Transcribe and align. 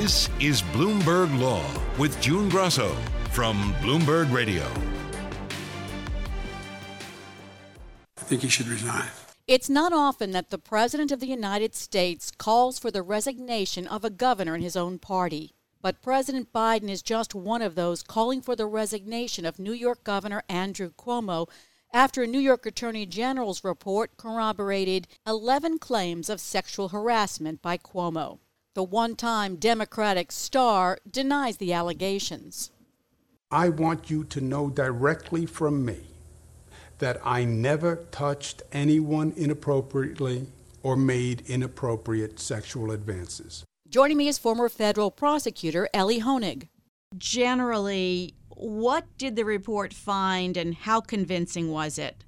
This 0.00 0.28
is 0.40 0.60
Bloomberg 0.60 1.38
Law 1.38 1.64
with 2.00 2.20
June 2.20 2.48
Grasso 2.48 2.96
from 3.30 3.72
Bloomberg 3.74 4.32
Radio. 4.32 4.64
I 8.18 8.22
think 8.22 8.42
he 8.42 8.48
should 8.48 8.66
resign. 8.66 9.06
It's 9.46 9.70
not 9.70 9.92
often 9.92 10.32
that 10.32 10.50
the 10.50 10.58
President 10.58 11.12
of 11.12 11.20
the 11.20 11.28
United 11.28 11.76
States 11.76 12.32
calls 12.36 12.76
for 12.76 12.90
the 12.90 13.04
resignation 13.04 13.86
of 13.86 14.04
a 14.04 14.10
governor 14.10 14.56
in 14.56 14.62
his 14.62 14.74
own 14.74 14.98
party. 14.98 15.52
But 15.80 16.02
President 16.02 16.52
Biden 16.52 16.90
is 16.90 17.00
just 17.00 17.32
one 17.32 17.62
of 17.62 17.76
those 17.76 18.02
calling 18.02 18.42
for 18.42 18.56
the 18.56 18.66
resignation 18.66 19.46
of 19.46 19.60
New 19.60 19.72
York 19.72 20.02
Governor 20.02 20.42
Andrew 20.48 20.90
Cuomo 20.90 21.48
after 21.92 22.24
a 22.24 22.26
New 22.26 22.40
York 22.40 22.66
Attorney 22.66 23.06
General's 23.06 23.62
report 23.62 24.16
corroborated 24.16 25.06
11 25.24 25.78
claims 25.78 26.28
of 26.28 26.40
sexual 26.40 26.88
harassment 26.88 27.62
by 27.62 27.78
Cuomo. 27.78 28.40
The 28.74 28.82
one 28.82 29.14
time 29.14 29.54
Democratic 29.54 30.32
star 30.32 30.98
denies 31.08 31.58
the 31.58 31.72
allegations. 31.72 32.72
I 33.48 33.68
want 33.68 34.10
you 34.10 34.24
to 34.24 34.40
know 34.40 34.68
directly 34.68 35.46
from 35.46 35.84
me 35.84 36.00
that 36.98 37.20
I 37.24 37.44
never 37.44 38.04
touched 38.10 38.64
anyone 38.72 39.32
inappropriately 39.36 40.48
or 40.82 40.96
made 40.96 41.44
inappropriate 41.46 42.40
sexual 42.40 42.90
advances. 42.90 43.64
Joining 43.88 44.16
me 44.16 44.26
is 44.26 44.38
former 44.38 44.68
federal 44.68 45.12
prosecutor 45.12 45.88
Elie 45.94 46.22
Honig. 46.22 46.66
Generally, 47.16 48.34
what 48.48 49.06
did 49.18 49.36
the 49.36 49.44
report 49.44 49.94
find 49.94 50.56
and 50.56 50.74
how 50.74 51.00
convincing 51.00 51.70
was 51.70 51.96
it? 51.96 52.23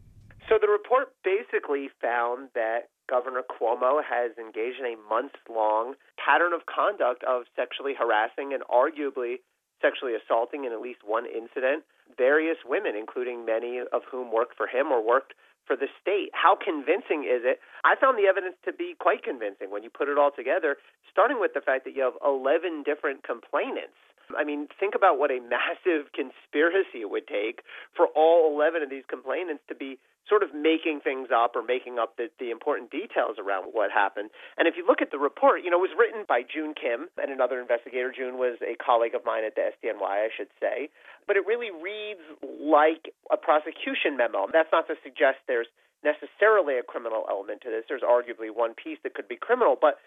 So 0.48 0.59
the 0.60 0.70
report 0.70 1.10
basically 1.24 1.91
found 2.00 2.50
that 2.55 2.95
Governor 3.10 3.42
Cuomo 3.42 4.02
has 4.02 4.30
engaged 4.38 4.78
in 4.78 4.95
a 4.95 4.96
months 5.09 5.38
long 5.50 5.95
pattern 6.19 6.52
of 6.52 6.66
conduct 6.66 7.24
of 7.24 7.50
sexually 7.55 7.95
harassing 7.98 8.55
and 8.55 8.62
arguably 8.70 9.42
sexually 9.83 10.14
assaulting 10.14 10.64
in 10.64 10.72
at 10.72 10.80
least 10.80 11.00
one 11.05 11.27
incident 11.27 11.84
various 12.17 12.56
women, 12.64 12.94
including 12.97 13.44
many 13.44 13.80
of 13.80 14.02
whom 14.11 14.33
worked 14.33 14.56
for 14.56 14.67
him 14.67 14.89
or 14.89 15.02
worked 15.05 15.34
for 15.67 15.74
the 15.74 15.91
state. 16.00 16.30
How 16.33 16.55
convincing 16.55 17.27
is 17.27 17.42
it? 17.42 17.58
I 17.84 17.98
found 17.98 18.17
the 18.17 18.30
evidence 18.30 18.55
to 18.64 18.72
be 18.72 18.94
quite 18.98 19.22
convincing 19.22 19.70
when 19.70 19.83
you 19.83 19.91
put 19.91 20.08
it 20.08 20.17
all 20.17 20.30
together, 20.30 20.77
starting 21.11 21.41
with 21.41 21.52
the 21.55 21.61
fact 21.61 21.84
that 21.84 21.94
you 21.94 22.02
have 22.02 22.14
11 22.24 22.84
different 22.86 23.27
complainants. 23.27 23.98
I 24.39 24.44
mean, 24.44 24.69
think 24.78 24.94
about 24.94 25.19
what 25.19 25.30
a 25.30 25.42
massive 25.56 26.14
conspiracy 26.14 27.02
it 27.02 27.11
would 27.11 27.27
take 27.27 27.62
for 27.94 28.06
all 28.14 28.55
11 28.55 28.83
of 28.83 28.91
these 28.91 29.06
complainants 29.11 29.62
to 29.69 29.74
be 29.74 29.98
sort 30.28 30.42
of 30.42 30.55
making 30.55 31.00
things 31.00 31.28
up 31.34 31.55
or 31.55 31.62
making 31.62 31.98
up 31.98 32.16
the, 32.16 32.28
the 32.38 32.50
important 32.50 32.91
details 32.91 33.38
around 33.38 33.70
what 33.72 33.91
happened. 33.91 34.30
And 34.58 34.66
if 34.66 34.74
you 34.77 34.86
look 34.86 35.00
at 35.00 35.10
the 35.10 35.18
report, 35.18 35.62
you 35.62 35.70
know, 35.70 35.78
it 35.78 35.88
was 35.88 35.96
written 35.96 36.24
by 36.27 36.42
June 36.42 36.74
Kim 36.74 37.08
and 37.16 37.30
another 37.30 37.60
investigator. 37.60 38.10
June 38.10 38.36
was 38.36 38.58
a 38.62 38.74
colleague 38.74 39.14
of 39.14 39.24
mine 39.24 39.44
at 39.44 39.55
the 39.55 39.70
SDNY, 39.78 40.02
I 40.02 40.30
should 40.34 40.50
say. 40.58 40.91
But 41.27 41.36
it 41.36 41.46
really 41.46 41.70
reads 41.70 42.22
like 42.42 43.14
a 43.30 43.36
prosecution 43.36 44.16
memo. 44.16 44.46
That's 44.52 44.70
not 44.72 44.86
to 44.88 44.94
suggest 45.02 45.42
there's 45.46 45.70
necessarily 46.05 46.78
a 46.78 46.83
criminal 46.83 47.27
element 47.30 47.62
to 47.62 47.70
this. 47.70 47.84
There's 47.88 48.06
arguably 48.06 48.55
one 48.55 48.74
piece 48.74 48.98
that 49.02 49.14
could 49.14 49.27
be 49.27 49.36
criminal, 49.36 49.77
but 49.80 49.98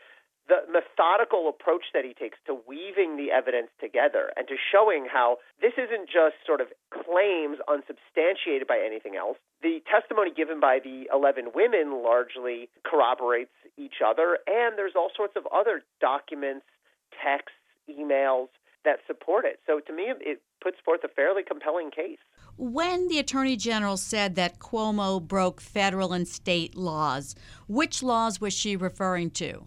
the 0.48 0.66
methodical 0.72 1.50
approach 1.50 1.94
that 1.94 2.06
he 2.06 2.14
takes 2.14 2.38
to 2.48 2.58
weaving 2.68 3.18
the 3.18 3.30
evidence 3.32 3.70
together 3.80 4.34
and 4.36 4.48
to 4.48 4.56
showing 4.58 5.06
how 5.06 5.38
this 5.62 5.74
isn't 5.78 6.10
just 6.10 6.42
sort 6.46 6.62
of 6.62 6.68
claims 6.90 7.58
unsubstantiated 7.68 8.68
by 8.68 8.82
anything 8.82 9.16
else. 9.16 9.38
The 9.62 9.82
testimony 9.86 10.32
given 10.34 10.60
by 10.60 10.80
the 10.82 11.06
11 11.14 11.52
women 11.54 12.02
largely 12.02 12.70
corroborates 12.82 13.54
each 13.78 14.02
other, 14.06 14.40
and 14.48 14.78
there's 14.78 14.96
all 14.96 15.12
sorts 15.16 15.34
of 15.36 15.46
other 15.54 15.84
documents, 16.02 16.66
texts, 17.14 17.54
emails 17.90 18.48
that 18.86 19.00
support 19.06 19.46
it. 19.46 19.60
So 19.68 19.80
to 19.80 19.94
me, 19.94 20.14
it 20.20 20.42
puts 20.64 20.78
forth 20.84 21.02
a 21.04 21.10
fairly 21.10 21.44
compelling 21.44 21.92
case. 21.92 22.18
When 22.58 23.08
the 23.08 23.20
Attorney 23.20 23.56
General 23.56 23.98
said 23.98 24.36
that 24.36 24.60
Cuomo 24.60 25.22
broke 25.22 25.62
federal 25.62 26.14
and 26.14 26.28
state 26.28 26.76
laws, 26.76 27.36
which 27.68 28.04
laws 28.04 28.42
was 28.42 28.54
she 28.54 28.76
referring 28.76 29.32
to? 29.32 29.66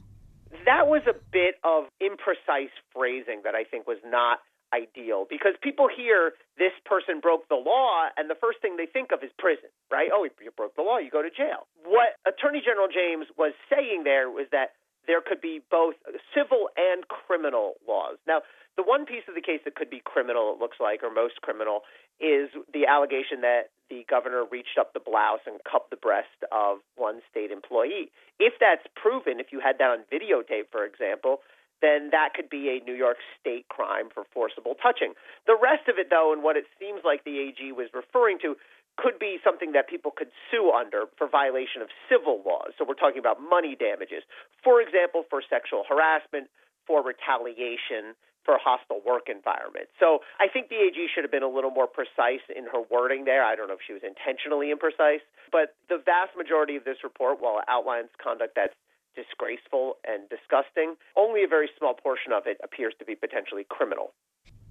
That 0.67 0.87
was 0.89 1.03
a 1.09 1.15
bit 1.33 1.57
of 1.65 1.85
imprecise 2.03 2.73
phrasing 2.93 3.43
that 3.45 3.55
I 3.55 3.65
think 3.65 3.87
was 3.87 3.99
not 4.05 4.41
ideal 4.73 5.27
because 5.29 5.53
people 5.61 5.87
hear 5.87 6.33
this 6.57 6.73
person 6.85 7.21
broke 7.21 7.49
the 7.49 7.61
law 7.61 8.09
and 8.17 8.29
the 8.31 8.39
first 8.41 8.61
thing 8.65 8.77
they 8.77 8.89
think 8.89 9.13
of 9.13 9.23
is 9.23 9.31
prison, 9.39 9.69
right? 9.93 10.09
Oh, 10.13 10.25
you 10.25 10.51
broke 10.57 10.75
the 10.77 10.83
law, 10.83 10.97
you 10.99 11.11
go 11.11 11.23
to 11.23 11.31
jail. 11.31 11.69
What 11.85 12.17
Attorney 12.25 12.63
General 12.65 12.89
James 12.89 13.27
was 13.37 13.53
saying 13.69 14.05
there 14.05 14.31
was 14.31 14.49
that 14.51 14.73
there 15.07 15.21
could 15.21 15.41
be 15.41 15.61
both 15.71 15.95
civil 16.33 16.71
and 16.77 17.05
criminal 17.09 17.75
laws. 17.87 18.17
Now, 18.27 18.43
the 18.77 18.83
one 18.83 19.05
piece 19.05 19.25
of 19.29 19.35
the 19.35 19.45
case 19.45 19.61
that 19.65 19.75
could 19.75 19.91
be 19.91 20.01
criminal, 20.05 20.53
it 20.53 20.61
looks 20.61 20.79
like, 20.81 21.03
or 21.03 21.13
most 21.13 21.43
criminal, 21.43 21.83
is 22.21 22.49
the 22.73 22.87
allegation 22.87 23.43
that 23.43 23.69
the 23.91 24.05
governor 24.09 24.45
reached 24.49 24.79
up 24.81 24.95
the 24.95 25.01
blouse 25.01 25.45
and 25.47 25.61
cupped 25.69 25.91
the 25.91 26.01
breast 26.01 26.41
of 26.51 26.79
one 26.97 27.21
state 27.31 27.51
employee. 27.51 28.09
If 28.41 28.55
that's 28.61 28.87
proven, 28.97 29.41
if 29.41 29.53
you 29.53 29.61
had 29.61 29.77
that 29.79 29.91
on 29.93 30.09
videotape, 30.09 30.73
for 30.73 30.85
example, 30.85 31.45
then 31.83 32.09
that 32.15 32.31
could 32.33 32.49
be 32.49 32.71
a 32.71 32.85
New 32.87 32.95
York 32.95 33.19
state 33.41 33.69
crime 33.69 34.09
for 34.09 34.25
forcible 34.33 34.79
touching. 34.81 35.13
The 35.47 35.59
rest 35.61 35.91
of 35.91 35.99
it, 35.99 36.09
though, 36.09 36.33
and 36.33 36.43
what 36.43 36.57
it 36.57 36.65
seems 36.79 37.03
like 37.05 37.25
the 37.25 37.43
AG 37.43 37.61
was 37.73 37.91
referring 37.93 38.39
to, 38.47 38.57
could 38.97 39.19
be 39.19 39.39
something 39.43 39.73
that 39.73 39.89
people 39.89 40.13
could 40.15 40.31
sue 40.51 40.71
under 40.71 41.05
for 41.17 41.27
violation 41.27 41.83
of 41.83 41.89
civil 42.09 42.41
laws. 42.47 42.73
So 42.79 42.85
we're 42.87 42.95
talking 42.95 43.19
about 43.19 43.41
money 43.41 43.75
damages. 43.75 44.23
For 44.63 44.81
example, 44.81 45.25
for 45.29 45.43
sexual 45.43 45.83
harassment, 45.89 46.49
for 46.87 47.03
retaliation, 47.03 48.15
for 48.45 48.55
a 48.55 48.63
hostile 48.63 49.01
work 49.07 49.29
environment. 49.29 49.87
So 49.99 50.21
I 50.41 50.49
think 50.49 50.69
the 50.69 50.77
AG 50.77 50.99
should 51.15 51.25
have 51.25 51.31
been 51.31 51.43
a 51.43 51.51
little 51.51 51.71
more 51.71 51.87
precise 51.87 52.43
in 52.51 52.65
her 52.65 52.83
wording 52.91 53.25
there. 53.25 53.45
I 53.45 53.55
don't 53.55 53.69
know 53.69 53.75
if 53.75 53.85
she 53.87 53.93
was 53.93 54.03
intentionally 54.03 54.73
imprecise, 54.75 55.23
but 55.51 55.75
the 55.89 55.99
vast 55.99 56.37
majority 56.37 56.77
of 56.77 56.85
this 56.85 56.99
report, 57.05 57.41
while 57.41 57.59
it 57.59 57.65
outlines 57.69 58.11
conduct 58.23 58.55
that's 58.57 58.75
disgraceful 59.15 59.99
and 60.09 60.29
disgusting, 60.29 60.97
only 61.17 61.45
a 61.45 61.49
very 61.49 61.69
small 61.79 61.95
portion 61.95 62.33
of 62.33 62.47
it 62.47 62.59
appears 62.65 62.95
to 62.99 63.05
be 63.05 63.15
potentially 63.15 63.65
criminal. 63.69 64.13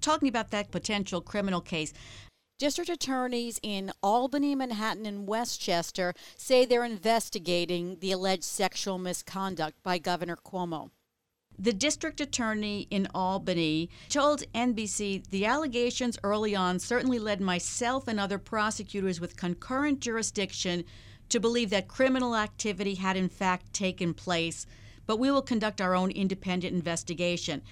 Talking 0.00 0.28
about 0.28 0.50
that 0.50 0.70
potential 0.70 1.20
criminal 1.20 1.60
case, 1.60 1.92
District 2.58 2.90
attorneys 2.90 3.58
in 3.62 3.90
Albany, 4.04 4.54
Manhattan, 4.54 5.04
and 5.04 5.26
Westchester 5.26 6.14
say 6.36 6.64
they're 6.64 6.84
investigating 6.84 7.96
the 7.98 8.12
alleged 8.12 8.44
sexual 8.44 8.98
misconduct 8.98 9.82
by 9.82 9.98
Governor 9.98 10.36
Cuomo. 10.36 10.90
The 11.62 11.72
district 11.72 12.20
attorney 12.20 12.88
in 12.90 13.06
Albany 13.14 13.88
told 14.08 14.42
NBC 14.52 15.28
the 15.28 15.46
allegations 15.46 16.18
early 16.24 16.56
on 16.56 16.80
certainly 16.80 17.20
led 17.20 17.40
myself 17.40 18.08
and 18.08 18.18
other 18.18 18.36
prosecutors 18.36 19.20
with 19.20 19.36
concurrent 19.36 20.00
jurisdiction 20.00 20.82
to 21.28 21.38
believe 21.38 21.70
that 21.70 21.86
criminal 21.86 22.34
activity 22.34 22.96
had 22.96 23.16
in 23.16 23.28
fact 23.28 23.72
taken 23.72 24.12
place, 24.12 24.66
but 25.06 25.20
we 25.20 25.30
will 25.30 25.40
conduct 25.40 25.80
our 25.80 25.94
own 25.94 26.10
independent 26.10 26.74
investigation. 26.74 27.62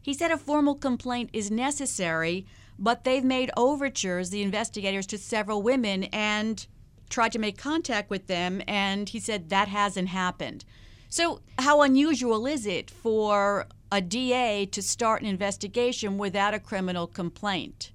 He 0.00 0.14
said 0.14 0.30
a 0.30 0.38
formal 0.38 0.76
complaint 0.76 1.30
is 1.32 1.50
necessary, 1.50 2.46
but 2.78 3.02
they've 3.02 3.24
made 3.24 3.50
overtures, 3.56 4.30
the 4.30 4.42
investigators, 4.42 5.08
to 5.08 5.18
several 5.18 5.60
women 5.60 6.04
and 6.04 6.64
tried 7.08 7.32
to 7.32 7.40
make 7.40 7.58
contact 7.58 8.10
with 8.10 8.28
them, 8.28 8.62
and 8.68 9.08
he 9.08 9.18
said 9.18 9.48
that 9.48 9.66
hasn't 9.66 10.10
happened. 10.10 10.64
So, 11.12 11.40
how 11.58 11.82
unusual 11.82 12.46
is 12.46 12.66
it 12.66 12.88
for 12.88 13.66
a 13.90 14.00
DA 14.00 14.64
to 14.66 14.80
start 14.80 15.22
an 15.22 15.26
investigation 15.26 16.18
without 16.18 16.54
a 16.54 16.60
criminal 16.60 17.08
complaint? 17.08 17.90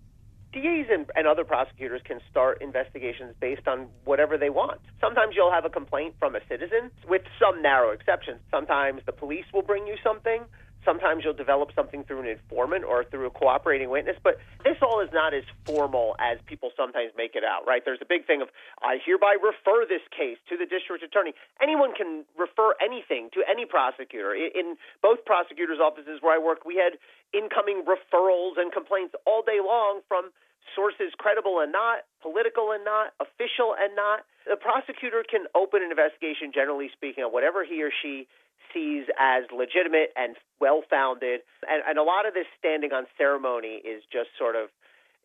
DAs 0.51 0.87
and, 0.91 1.09
and, 1.15 1.25
other 1.25 1.45
prosecutors 1.45 2.01
can 2.03 2.19
start 2.29 2.61
investigations 2.61 3.33
based 3.39 3.69
on 3.69 3.87
whatever 4.03 4.37
they 4.37 4.49
want. 4.49 4.81
Sometimes 4.99 5.33
you'll 5.33 5.51
have 5.51 5.63
a 5.63 5.69
complaint 5.69 6.15
from 6.19 6.35
a 6.35 6.41
citizen, 6.49 6.91
with 7.07 7.21
some 7.39 7.61
narrow 7.61 7.91
exceptions. 7.91 8.41
Sometimes 8.51 9.01
the 9.05 9.13
police 9.13 9.45
will 9.53 9.61
bring 9.61 9.87
you 9.87 9.95
something. 10.03 10.44
Sometimes 10.85 11.25
you'll 11.25 11.33
develop 11.33 11.73
something 11.73 12.05
through 12.05 12.21
an 12.21 12.27
informant 12.29 12.85
or 12.85 13.03
through 13.03 13.25
a 13.25 13.33
cooperating 13.33 13.89
witness, 13.89 14.15
but 14.23 14.37
this 14.63 14.77
all 14.85 15.01
is 15.01 15.09
not 15.11 15.33
as 15.33 15.41
formal 15.65 16.15
as 16.21 16.37
people 16.45 16.69
sometimes 16.77 17.11
make 17.17 17.33
it 17.33 17.43
out, 17.43 17.65
right? 17.65 17.81
There's 17.83 18.01
a 18.01 18.07
big 18.07 18.29
thing 18.29 18.45
of, 18.45 18.49
I 18.85 19.01
hereby 19.03 19.35
refer 19.41 19.89
this 19.89 20.05
case 20.13 20.37
to 20.49 20.55
the 20.55 20.69
district 20.69 21.01
attorney. 21.01 21.33
Anyone 21.57 21.97
can 21.97 22.23
refer 22.37 22.77
anything 22.77 23.33
to 23.33 23.41
any 23.49 23.65
prosecutor. 23.65 24.37
In 24.37 24.77
both 25.01 25.25
prosecutors' 25.25 25.81
offices 25.81 26.21
where 26.21 26.37
I 26.37 26.41
work, 26.41 26.63
we 26.63 26.77
had 26.77 27.01
incoming 27.33 27.83
referrals 27.83 28.61
and 28.61 28.71
complaints 28.71 29.17
all 29.25 29.41
day 29.41 29.57
long 29.57 30.05
from 30.07 30.29
sources 30.73 31.13
credible 31.17 31.59
and 31.59 31.71
not, 31.71 32.05
political 32.21 32.71
and 32.71 32.85
not, 32.85 33.13
official 33.17 33.73
and 33.73 33.95
not. 33.95 34.25
The 34.45 34.57
prosecutor 34.57 35.25
can 35.25 35.49
open 35.57 35.81
an 35.81 35.89
investigation, 35.89 36.53
generally 36.53 36.89
speaking, 36.93 37.23
on 37.25 37.33
whatever 37.33 37.65
he 37.65 37.81
or 37.81 37.89
she 37.89 38.29
sees 38.73 39.06
as 39.19 39.44
legitimate 39.51 40.12
and 40.15 40.35
well 40.59 40.81
founded. 40.89 41.41
And, 41.69 41.83
and 41.88 41.97
a 41.97 42.03
lot 42.03 42.27
of 42.27 42.33
this 42.33 42.47
standing 42.57 42.94
on 42.94 43.06
ceremony 43.17 43.81
is 43.83 44.03
just 44.12 44.29
sort 44.38 44.56
of 44.56 44.69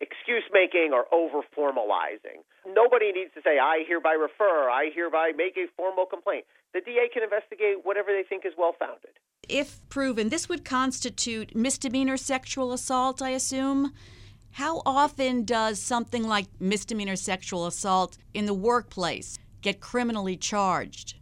excuse 0.01 0.43
making 0.51 0.91
or 0.93 1.05
over 1.13 1.41
formalizing. 1.55 2.41
Nobody 2.67 3.11
needs 3.11 3.31
to 3.35 3.41
say, 3.43 3.59
I 3.59 3.83
hereby 3.87 4.13
refer, 4.13 4.69
I 4.69 4.89
hereby 4.93 5.31
make 5.35 5.55
a 5.57 5.67
formal 5.77 6.05
complaint. 6.05 6.45
The 6.73 6.81
DA 6.81 7.09
can 7.13 7.23
investigate 7.23 7.83
whatever 7.83 8.09
they 8.11 8.23
think 8.27 8.45
is 8.45 8.53
well 8.57 8.73
founded. 8.77 9.11
If 9.47 9.79
proven, 9.89 10.29
this 10.29 10.49
would 10.49 10.65
constitute 10.65 11.55
misdemeanor 11.55 12.17
sexual 12.17 12.73
assault, 12.73 13.21
I 13.21 13.31
assume. 13.31 13.93
How 14.53 14.81
often 14.85 15.45
does 15.45 15.81
something 15.81 16.27
like 16.27 16.47
misdemeanor 16.59 17.15
sexual 17.15 17.67
assault 17.67 18.17
in 18.33 18.45
the 18.45 18.53
workplace 18.53 19.39
get 19.61 19.79
criminally 19.79 20.35
charged? 20.35 21.15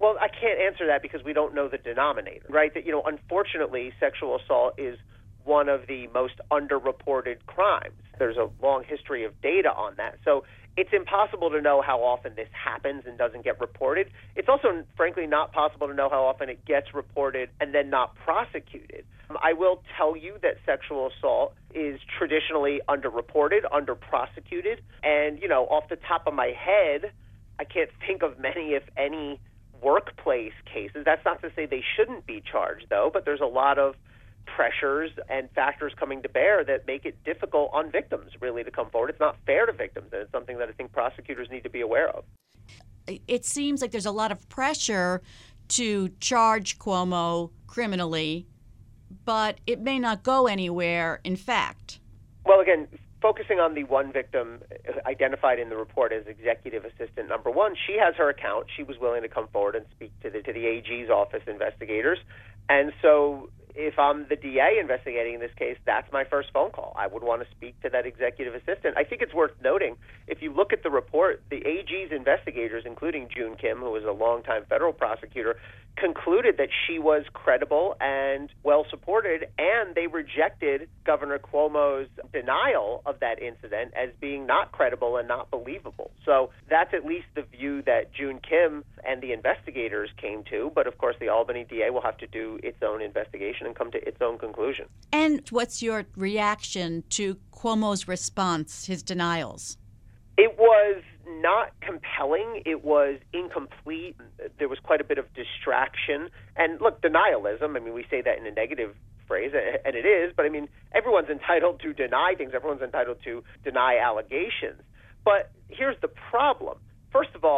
Well, 0.00 0.16
I 0.20 0.28
can't 0.28 0.60
answer 0.60 0.86
that 0.86 1.02
because 1.02 1.22
we 1.24 1.32
don't 1.32 1.54
know 1.54 1.68
the 1.68 1.78
denominator, 1.78 2.46
right? 2.48 2.72
That, 2.74 2.86
you 2.86 2.92
know, 2.92 3.02
unfortunately, 3.04 3.92
sexual 3.98 4.38
assault 4.38 4.74
is 4.78 4.98
one 5.44 5.68
of 5.68 5.86
the 5.88 6.06
most 6.08 6.34
underreported 6.52 7.38
crimes. 7.46 7.94
There's 8.18 8.36
a 8.36 8.48
long 8.62 8.84
history 8.86 9.24
of 9.24 9.40
data 9.40 9.70
on 9.70 9.94
that. 9.96 10.18
So 10.24 10.44
it's 10.76 10.90
impossible 10.92 11.50
to 11.50 11.60
know 11.60 11.82
how 11.82 11.98
often 11.98 12.34
this 12.36 12.48
happens 12.52 13.02
and 13.06 13.18
doesn't 13.18 13.42
get 13.42 13.60
reported. 13.60 14.06
It's 14.36 14.48
also, 14.48 14.84
frankly, 14.96 15.26
not 15.26 15.52
possible 15.52 15.88
to 15.88 15.94
know 15.94 16.08
how 16.08 16.24
often 16.24 16.48
it 16.48 16.64
gets 16.64 16.94
reported 16.94 17.48
and 17.60 17.74
then 17.74 17.90
not 17.90 18.14
prosecuted. 18.14 19.04
Um, 19.30 19.38
I 19.42 19.54
will 19.54 19.82
tell 19.96 20.16
you 20.16 20.36
that 20.42 20.58
sexual 20.64 21.10
assault 21.10 21.54
is 21.74 21.98
traditionally 22.16 22.80
underreported, 22.88 23.62
underprosecuted, 23.72 24.78
and, 25.02 25.40
you 25.40 25.48
know, 25.48 25.64
off 25.64 25.88
the 25.88 25.96
top 25.96 26.28
of 26.28 26.34
my 26.34 26.52
head, 26.56 27.10
I 27.58 27.64
can't 27.64 27.90
think 28.06 28.22
of 28.22 28.38
many, 28.38 28.74
if 28.74 28.84
any, 28.96 29.40
workplace 29.82 30.52
cases. 30.72 31.04
That's 31.04 31.24
not 31.24 31.40
to 31.42 31.50
say 31.54 31.66
they 31.66 31.84
shouldn't 31.96 32.26
be 32.26 32.42
charged, 32.50 32.86
though, 32.90 33.10
but 33.12 33.24
there's 33.24 33.40
a 33.40 33.46
lot 33.46 33.78
of 33.78 33.94
pressures 34.46 35.10
and 35.28 35.50
factors 35.54 35.92
coming 35.98 36.22
to 36.22 36.28
bear 36.28 36.64
that 36.64 36.86
make 36.86 37.04
it 37.04 37.22
difficult 37.24 37.70
on 37.72 37.90
victims 37.90 38.32
really 38.40 38.64
to 38.64 38.70
come 38.70 38.90
forward. 38.90 39.10
It's 39.10 39.20
not 39.20 39.36
fair 39.46 39.66
to 39.66 39.72
victims, 39.72 40.08
and 40.12 40.22
it's 40.22 40.32
something 40.32 40.58
that 40.58 40.68
I 40.68 40.72
think 40.72 40.92
prosecutors 40.92 41.48
need 41.50 41.64
to 41.64 41.70
be 41.70 41.80
aware 41.80 42.08
of. 42.08 42.24
It 43.06 43.44
seems 43.44 43.80
like 43.80 43.90
there's 43.90 44.06
a 44.06 44.10
lot 44.10 44.32
of 44.32 44.48
pressure 44.48 45.22
to 45.68 46.08
charge 46.20 46.78
Cuomo 46.78 47.50
criminally, 47.66 48.46
but 49.24 49.58
it 49.66 49.80
may 49.80 49.98
not 49.98 50.22
go 50.22 50.46
anywhere 50.46 51.20
in 51.24 51.36
fact. 51.36 52.00
Well, 52.44 52.60
again, 52.60 52.88
focusing 53.20 53.58
on 53.58 53.74
the 53.74 53.84
one 53.84 54.12
victim 54.12 54.60
identified 55.06 55.58
in 55.58 55.68
the 55.68 55.76
report 55.76 56.12
as 56.12 56.26
executive 56.26 56.84
assistant 56.84 57.28
number 57.28 57.50
one, 57.50 57.74
she 57.86 57.96
has 57.98 58.14
her 58.16 58.28
account. 58.28 58.66
She 58.76 58.82
was 58.82 58.96
willing 59.00 59.22
to 59.22 59.28
come 59.28 59.48
forward 59.48 59.74
and 59.74 59.86
speak 59.94 60.12
to 60.22 60.30
the 60.30 60.42
to 60.42 60.52
the 60.52 60.66
AG's 60.66 61.10
office 61.10 61.42
investigators, 61.46 62.18
and 62.68 62.92
so 63.02 63.50
if 63.78 63.96
I'm 63.96 64.26
the 64.28 64.34
DA 64.34 64.78
investigating 64.80 65.38
this 65.38 65.52
case, 65.56 65.78
that's 65.86 66.12
my 66.12 66.24
first 66.24 66.50
phone 66.52 66.72
call. 66.72 66.96
I 66.98 67.06
would 67.06 67.22
want 67.22 67.42
to 67.42 67.48
speak 67.54 67.80
to 67.82 67.88
that 67.90 68.06
executive 68.06 68.52
assistant. 68.54 68.98
I 68.98 69.04
think 69.04 69.22
it's 69.22 69.32
worth 69.32 69.52
noting 69.62 69.96
if 70.26 70.42
you 70.42 70.52
look 70.52 70.72
at 70.72 70.82
the 70.82 70.90
report, 70.90 71.44
the 71.48 71.64
AG's 71.64 72.10
investigators, 72.10 72.82
including 72.84 73.28
June 73.34 73.54
Kim, 73.54 73.78
who 73.78 73.92
was 73.92 74.02
a 74.04 74.10
longtime 74.10 74.64
federal 74.68 74.92
prosecutor, 74.92 75.56
concluded 75.96 76.56
that 76.58 76.68
she 76.86 76.98
was 76.98 77.24
credible 77.32 77.96
and 78.00 78.50
well 78.62 78.84
supported, 78.90 79.46
and 79.58 79.94
they 79.94 80.06
rejected 80.06 80.88
Governor 81.04 81.38
Cuomo's 81.38 82.08
denial 82.32 83.02
of 83.06 83.20
that 83.20 83.40
incident 83.40 83.92
as 83.94 84.10
being 84.20 84.46
not 84.46 84.72
credible 84.72 85.16
and 85.16 85.28
not 85.28 85.50
believable. 85.50 86.10
So 86.24 86.50
that's 86.68 86.92
at 86.94 87.04
least 87.04 87.26
the 87.34 87.42
view 87.42 87.82
that 87.82 88.12
June 88.12 88.40
Kim 88.40 88.84
and 89.06 89.22
the 89.22 89.32
investigators 89.32 90.10
came 90.20 90.44
to. 90.50 90.70
But 90.74 90.86
of 90.86 90.98
course, 90.98 91.16
the 91.20 91.28
Albany 91.28 91.64
DA 91.68 91.90
will 91.90 92.02
have 92.02 92.18
to 92.18 92.26
do 92.26 92.58
its 92.62 92.78
own 92.82 93.02
investigation 93.02 93.67
and 93.68 93.76
come 93.76 93.92
to 93.92 94.08
its 94.08 94.18
own 94.20 94.38
conclusion. 94.38 94.86
And 95.12 95.42
what's 95.50 95.82
your 95.82 96.06
reaction 96.16 97.04
to 97.10 97.36
Cuomo's 97.52 98.08
response, 98.08 98.86
his 98.86 99.02
denials? 99.04 99.78
It 100.36 100.58
was 100.58 101.02
not 101.26 101.72
compelling. 101.80 102.62
It 102.64 102.84
was 102.84 103.18
incomplete. 103.32 104.16
There 104.58 104.68
was 104.68 104.78
quite 104.82 105.00
a 105.00 105.04
bit 105.04 105.18
of 105.18 105.26
distraction. 105.34 106.30
And 106.56 106.80
look, 106.80 107.00
denialism, 107.02 107.76
I 107.76 107.80
mean, 107.80 107.94
we 107.94 108.04
say 108.10 108.22
that 108.22 108.38
in 108.38 108.46
a 108.46 108.50
negative 108.50 108.94
phrase, 109.26 109.52
and 109.84 109.94
it 109.94 110.06
is, 110.06 110.32
but 110.34 110.46
I 110.46 110.48
mean, 110.48 110.68
everyone's 110.92 111.28
entitled 111.28 111.80
to 111.80 111.92
deny 111.92 112.34
things, 112.36 112.52
everyone's 112.54 112.80
entitled 112.80 113.18
to 113.24 113.44
deny 113.62 113.98
allegations. 113.98 114.80
But 115.22 115.50
here's 115.68 116.00
the 116.00 116.08
problem. 116.08 116.78
First 117.12 117.30
of 117.34 117.44
all, 117.44 117.57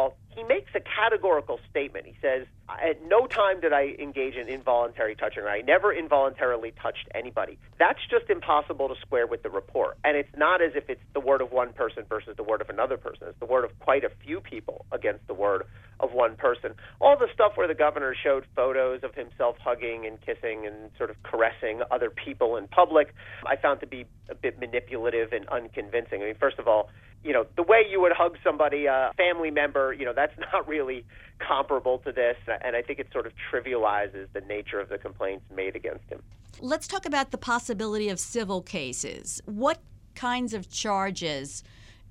categorical 1.01 1.59
statement. 1.69 2.05
He 2.05 2.15
says, 2.21 2.45
At 2.69 3.01
no 3.07 3.25
time 3.25 3.59
did 3.59 3.73
I 3.73 3.95
engage 3.99 4.35
in 4.35 4.47
involuntary 4.47 5.15
touching. 5.15 5.43
I 5.43 5.61
never 5.61 5.91
involuntarily 5.91 6.73
touched 6.81 7.07
anybody. 7.15 7.57
That's 7.79 7.99
just 8.09 8.29
impossible 8.29 8.87
to 8.89 8.95
square 9.01 9.25
with 9.25 9.41
the 9.41 9.49
report. 9.49 9.97
And 10.03 10.15
it's 10.15 10.35
not 10.37 10.61
as 10.61 10.73
if 10.75 10.89
it's 10.89 11.01
the 11.13 11.19
word 11.19 11.41
of 11.41 11.51
one 11.51 11.73
person 11.73 12.03
versus 12.07 12.35
the 12.37 12.43
word 12.43 12.61
of 12.61 12.69
another 12.69 12.97
person. 12.97 13.27
It's 13.29 13.39
the 13.39 13.45
word 13.47 13.65
of 13.65 13.77
quite 13.79 14.03
a 14.03 14.11
few 14.23 14.41
people 14.41 14.85
against 14.91 15.25
the 15.27 15.33
word 15.33 15.63
of 16.01 16.11
one 16.13 16.35
person. 16.35 16.73
All 16.99 17.17
the 17.17 17.27
stuff 17.33 17.53
where 17.55 17.67
the 17.67 17.75
governor 17.75 18.13
showed 18.21 18.45
photos 18.55 19.03
of 19.03 19.15
himself 19.15 19.55
hugging 19.63 20.05
and 20.05 20.19
kissing 20.19 20.65
and 20.65 20.89
sort 20.97 21.09
of 21.09 21.21
caressing 21.23 21.81
other 21.91 22.09
people 22.09 22.57
in 22.57 22.67
public, 22.67 23.13
I 23.45 23.55
found 23.55 23.79
to 23.81 23.87
be 23.87 24.05
a 24.29 24.35
bit 24.35 24.59
manipulative 24.59 25.31
and 25.31 25.47
unconvincing. 25.49 26.21
I 26.21 26.25
mean, 26.25 26.35
first 26.35 26.59
of 26.59 26.67
all, 26.67 26.89
you 27.23 27.33
know, 27.33 27.45
the 27.55 27.63
way 27.63 27.85
you 27.89 28.01
would 28.01 28.13
hug 28.13 28.35
somebody, 28.43 28.87
a 28.87 29.11
family 29.15 29.51
member, 29.51 29.93
you 29.93 30.05
know, 30.05 30.13
that's 30.13 30.33
not 30.53 30.67
really 30.67 31.05
comparable 31.39 31.99
to 31.99 32.11
this. 32.11 32.37
And 32.63 32.75
I 32.75 32.81
think 32.81 32.99
it 32.99 33.07
sort 33.11 33.25
of 33.25 33.33
trivializes 33.51 34.27
the 34.33 34.41
nature 34.41 34.79
of 34.79 34.89
the 34.89 34.97
complaints 34.97 35.45
made 35.55 35.75
against 35.75 36.09
him. 36.09 36.21
Let's 36.59 36.87
talk 36.87 37.05
about 37.05 37.31
the 37.31 37.37
possibility 37.37 38.09
of 38.09 38.19
civil 38.19 38.61
cases. 38.61 39.41
What 39.45 39.79
kinds 40.15 40.53
of 40.53 40.69
charges 40.69 41.63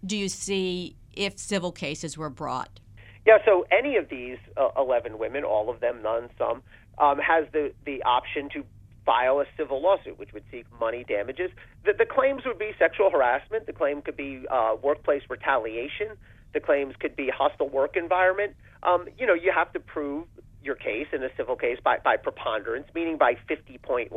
do 0.04 0.16
you 0.16 0.28
see 0.28 0.96
if 1.12 1.38
civil 1.38 1.72
cases 1.72 2.16
were 2.16 2.30
brought? 2.30 2.80
Yeah, 3.26 3.38
so 3.44 3.66
any 3.70 3.96
of 3.96 4.08
these 4.08 4.38
uh, 4.56 4.68
11 4.78 5.18
women, 5.18 5.44
all 5.44 5.70
of 5.70 5.80
them, 5.80 6.02
none, 6.02 6.30
some, 6.38 6.62
um, 6.98 7.18
has 7.18 7.46
the, 7.52 7.72
the 7.84 8.02
option 8.02 8.48
to 8.54 8.64
file 9.04 9.40
a 9.40 9.44
civil 9.56 9.82
lawsuit, 9.82 10.18
which 10.18 10.32
would 10.32 10.44
seek 10.50 10.66
money 10.78 11.04
damages. 11.04 11.50
The, 11.84 11.92
the 11.96 12.06
claims 12.06 12.42
would 12.46 12.58
be 12.58 12.72
sexual 12.78 13.10
harassment. 13.10 13.66
The 13.66 13.72
claim 13.72 14.02
could 14.02 14.16
be 14.16 14.44
uh, 14.50 14.76
workplace 14.82 15.22
retaliation. 15.28 16.16
The 16.52 16.60
claims 16.60 16.94
could 16.98 17.16
be 17.16 17.30
hostile 17.34 17.68
work 17.68 17.96
environment. 17.96 18.54
Um, 18.82 19.06
you 19.18 19.26
know, 19.26 19.34
you 19.34 19.52
have 19.54 19.72
to 19.72 19.80
prove 19.80 20.26
your 20.62 20.74
case 20.74 21.06
in 21.12 21.22
a 21.22 21.28
civil 21.36 21.56
case 21.56 21.78
by, 21.82 21.98
by 22.04 22.16
preponderance, 22.16 22.86
meaning 22.94 23.16
by 23.16 23.34
50.1%, 23.48 24.10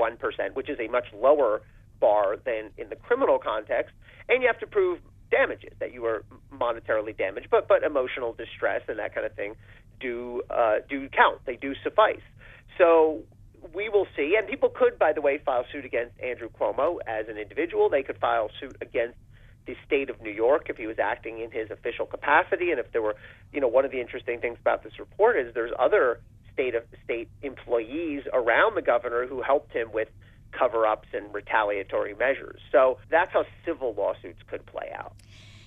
which 0.54 0.70
is 0.70 0.78
a 0.80 0.88
much 0.90 1.06
lower 1.14 1.62
bar 2.00 2.38
than 2.44 2.70
in 2.78 2.90
the 2.90 2.96
criminal 2.96 3.40
context. 3.40 3.94
And 4.28 4.42
you 4.42 4.48
have 4.48 4.60
to 4.60 4.68
prove 4.68 5.00
damages 5.34 5.74
that 5.80 5.94
you 5.94 6.02
were 6.02 6.24
monetarily 6.54 7.18
damaged, 7.18 7.48
but 7.50 7.68
but 7.68 7.84
emotional 7.84 8.34
distress 8.34 8.82
and 8.88 9.00
that 9.00 9.14
kind 9.16 9.26
of 9.26 9.34
thing 9.34 9.56
do 10.00 10.42
uh, 10.50 10.76
do 10.88 11.10
count. 11.10 11.40
They 11.46 11.56
do 11.56 11.74
suffice. 11.84 12.26
So 12.78 13.24
we 13.74 13.90
will 13.90 14.08
see. 14.16 14.36
And 14.38 14.48
people 14.48 14.70
could, 14.70 15.00
by 15.00 15.14
the 15.14 15.22
way, 15.22 15.40
file 15.44 15.66
suit 15.72 15.86
against 15.86 16.20
Andrew 16.22 16.50
Cuomo 16.50 16.98
as 17.08 17.28
an 17.30 17.38
individual. 17.38 17.90
They 17.90 18.04
could 18.04 18.18
file 18.18 18.50
suit 18.60 18.76
against 18.82 19.18
the 19.66 19.76
state 19.86 20.10
of 20.10 20.22
New 20.22 20.32
York 20.32 20.68
if 20.70 20.78
he 20.78 20.88
was 20.88 20.98
acting 21.00 21.40
in 21.40 21.50
his 21.52 21.72
official 21.72 22.06
capacity. 22.06 22.72
And 22.72 22.80
if 22.80 22.92
there 22.92 23.02
were, 23.02 23.16
you 23.54 23.62
know, 23.62 23.68
one 23.68 23.86
of 23.86 23.92
the 23.92 24.02
interesting 24.02 24.40
things 24.40 24.58
about 24.60 24.84
this 24.84 25.00
report 25.00 25.38
is 25.38 25.54
there's 25.54 25.72
other 25.80 26.20
state 26.52 26.76
of 26.76 26.84
state 27.04 27.30
employees 27.42 28.24
around 28.34 28.76
the 28.76 28.82
governor 28.82 29.26
who 29.26 29.42
helped 29.42 29.72
him 29.72 29.90
with 29.94 30.10
cover-ups 30.58 31.10
and 31.14 31.34
retaliatory 31.34 32.14
measures. 32.14 32.62
So 32.72 33.00
that's 33.10 33.32
how 33.34 33.46
civil 33.66 33.94
lawsuits 33.94 34.40
could 34.48 34.66
play 34.66 34.92
out. 34.96 35.16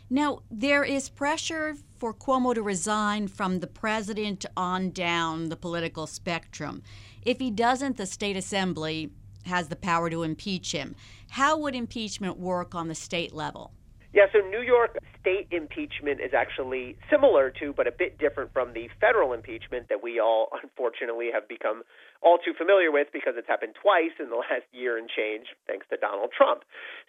Now, 0.09 0.43
there 0.50 0.85
is 0.85 1.09
pressure 1.09 1.76
for 1.99 2.14
Cuomo 2.14 2.55
to 2.55 2.62
resign 2.62 3.26
from 3.26 3.59
the 3.59 3.66
president 3.66 4.47
on 4.57 4.90
down 4.90 5.49
the 5.49 5.57
political 5.57 6.07
spectrum. 6.07 6.83
If 7.25 7.40
he 7.40 7.50
doesn't, 7.50 7.97
the 7.97 8.07
state 8.07 8.37
assembly 8.37 9.11
has 9.47 9.69
the 9.69 9.76
power 9.76 10.09
to 10.11 10.23
impeach 10.23 10.73
him. 10.73 10.95
How 11.31 11.59
would 11.59 11.75
impeachment 11.75 12.38
work 12.38 12.75
on 12.75 12.88
the 12.88 12.95
state 12.95 13.33
level? 13.33 13.73
Yeah, 14.12 14.26
so 14.33 14.38
New 14.49 14.62
York 14.62 14.97
state 15.26 15.50
impeachment 15.50 16.23
is 16.23 16.30
actually 16.30 16.95
similar 17.11 17.50
to, 17.50 17.75
but 17.75 17.90
a 17.90 17.95
bit 17.99 18.14
different 18.14 18.54
from 18.54 18.71
the 18.78 18.87
federal 19.02 19.35
impeachment 19.35 19.90
that 19.90 19.99
we 19.99 20.23
all 20.23 20.54
unfortunately 20.62 21.35
have 21.35 21.49
become 21.50 21.83
all 22.23 22.38
too 22.38 22.54
familiar 22.54 22.95
with 22.95 23.09
because 23.12 23.35
it's 23.35 23.50
happened 23.50 23.75
twice 23.75 24.14
in 24.23 24.30
the 24.30 24.37
last 24.47 24.71
year 24.71 24.95
and 24.97 25.11
change, 25.11 25.50
thanks 25.66 25.85
to 25.90 25.99
Donald 25.99 26.30
Trump. 26.30 26.62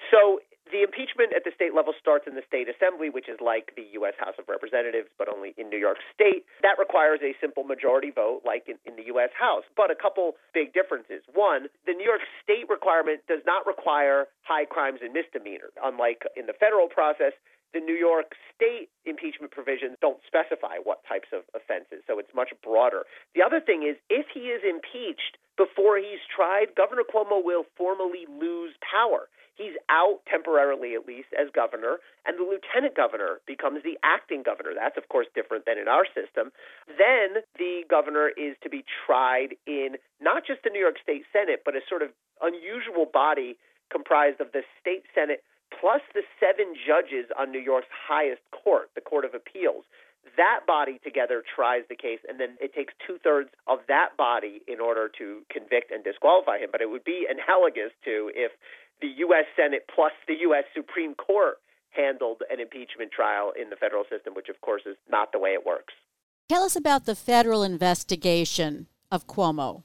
So 0.10 0.42
the 0.74 0.82
impeachment 0.84 1.32
at 1.32 1.46
the 1.46 1.54
state 1.56 1.72
level 1.72 1.94
starts 1.96 2.28
in 2.28 2.36
the 2.36 2.44
state 2.44 2.68
assembly, 2.68 3.08
which 3.14 3.30
is 3.30 3.40
like 3.40 3.72
the 3.78 3.86
U.S. 4.02 4.18
House 4.20 4.36
of 4.36 4.50
Representatives, 4.50 5.08
but 5.16 5.30
only 5.32 5.54
in 5.56 5.70
New 5.70 5.80
York 5.80 6.02
State. 6.12 6.44
That 6.60 6.76
requires 6.76 7.24
a 7.24 7.38
simple 7.40 7.64
majority 7.64 8.12
vote, 8.12 8.42
like 8.44 8.68
in, 8.68 8.76
in 8.84 9.00
the 9.00 9.08
U.S. 9.16 9.32
House. 9.38 9.64
But 9.78 9.92
a 9.92 9.96
couple 9.96 10.36
big 10.52 10.74
differences. 10.74 11.24
One, 11.32 11.72
the 11.86 11.94
New 11.94 12.04
York 12.04 12.26
State 12.44 12.68
requirement 12.68 13.24
does 13.32 13.46
not 13.46 13.64
require 13.64 14.28
high 14.44 14.66
crimes 14.66 15.00
and 15.00 15.14
misdemeanors. 15.14 15.72
Unlike 15.80 16.28
in 16.36 16.52
the 16.52 16.58
federal 16.58 16.92
process, 16.92 17.32
the 17.74 17.80
New 17.80 17.96
York 17.96 18.34
state 18.56 18.90
impeachment 19.06 19.52
provisions 19.52 19.98
don't 20.02 20.20
specify 20.26 20.78
what 20.84 21.04
types 21.08 21.30
of 21.34 21.44
offenses, 21.54 22.04
so 22.08 22.20
it's 22.20 22.34
much 22.34 22.52
broader. 22.64 23.04
The 23.36 23.44
other 23.44 23.60
thing 23.60 23.84
is, 23.84 23.98
if 24.10 24.28
he 24.34 24.52
is 24.52 24.62
impeached 24.64 25.38
before 25.58 25.98
he's 25.98 26.24
tried, 26.30 26.76
Governor 26.76 27.04
Cuomo 27.04 27.44
will 27.44 27.66
formally 27.76 28.26
lose 28.30 28.74
power 28.80 29.28
He's 29.58 29.74
out 29.90 30.22
temporarily, 30.30 30.94
at 30.94 31.10
least, 31.10 31.34
as 31.34 31.50
governor, 31.50 31.98
and 32.30 32.38
the 32.38 32.46
lieutenant 32.46 32.96
governor 32.96 33.42
becomes 33.50 33.82
the 33.82 33.98
acting 34.06 34.44
governor. 34.46 34.78
That's, 34.78 34.98
of 34.98 35.10
course, 35.10 35.26
different 35.34 35.66
than 35.66 35.82
in 35.82 35.88
our 35.90 36.06
system. 36.06 36.54
Then 36.86 37.42
the 37.58 37.82
governor 37.90 38.30
is 38.38 38.54
to 38.62 38.70
be 38.70 38.86
tried 38.86 39.58
in 39.66 39.98
not 40.22 40.46
just 40.46 40.62
the 40.62 40.70
New 40.70 40.80
York 40.80 41.02
State 41.02 41.26
Senate, 41.34 41.66
but 41.66 41.76
a 41.76 41.82
sort 41.90 42.04
of 42.06 42.14
unusual 42.40 43.10
body 43.10 43.58
comprised 43.90 44.40
of 44.40 44.54
the 44.54 44.62
state 44.80 45.10
Senate 45.16 45.42
plus 45.72 46.02
the 46.14 46.24
seven 46.40 46.74
judges 46.76 47.30
on 47.38 47.52
New 47.52 47.60
York's 47.62 47.92
highest 47.92 48.42
court, 48.52 48.90
the 48.96 49.02
Court 49.02 49.26
of 49.26 49.34
Appeals. 49.34 49.86
That 50.36 50.68
body 50.68 51.00
together 51.04 51.42
tries 51.42 51.84
the 51.88 51.96
case, 51.96 52.20
and 52.28 52.40
then 52.40 52.58
it 52.60 52.76
takes 52.76 52.94
two 53.06 53.18
thirds 53.24 53.50
of 53.66 53.80
that 53.88 54.18
body 54.18 54.62
in 54.68 54.80
order 54.80 55.10
to 55.18 55.42
convict 55.50 55.92
and 55.92 56.04
disqualify 56.04 56.60
him. 56.60 56.70
But 56.72 56.82
it 56.82 56.90
would 56.90 57.06
be 57.06 57.26
analogous 57.30 57.96
to 58.04 58.30
if 58.36 58.52
the 59.02 59.08
U.S. 59.30 59.46
Senate 59.56 59.88
plus 59.94 60.12
the 60.28 60.36
U.S. 60.52 60.66
Supreme 60.76 61.16
Court 61.16 61.58
handled 61.92 62.44
an 62.52 62.60
impeachment 62.60 63.12
trial 63.12 63.54
in 63.60 63.70
the 63.70 63.76
federal 63.76 64.04
system, 64.10 64.34
which 64.36 64.50
of 64.50 64.60
course 64.62 64.84
is 64.86 64.98
not 65.10 65.32
the 65.32 65.40
way 65.40 65.52
it 65.52 65.66
works. 65.66 65.94
Tell 66.50 66.64
us 66.64 66.76
about 66.76 67.06
the 67.06 67.16
federal 67.16 67.64
investigation 67.64 68.88
of 69.12 69.28
Cuomo. 69.28 69.84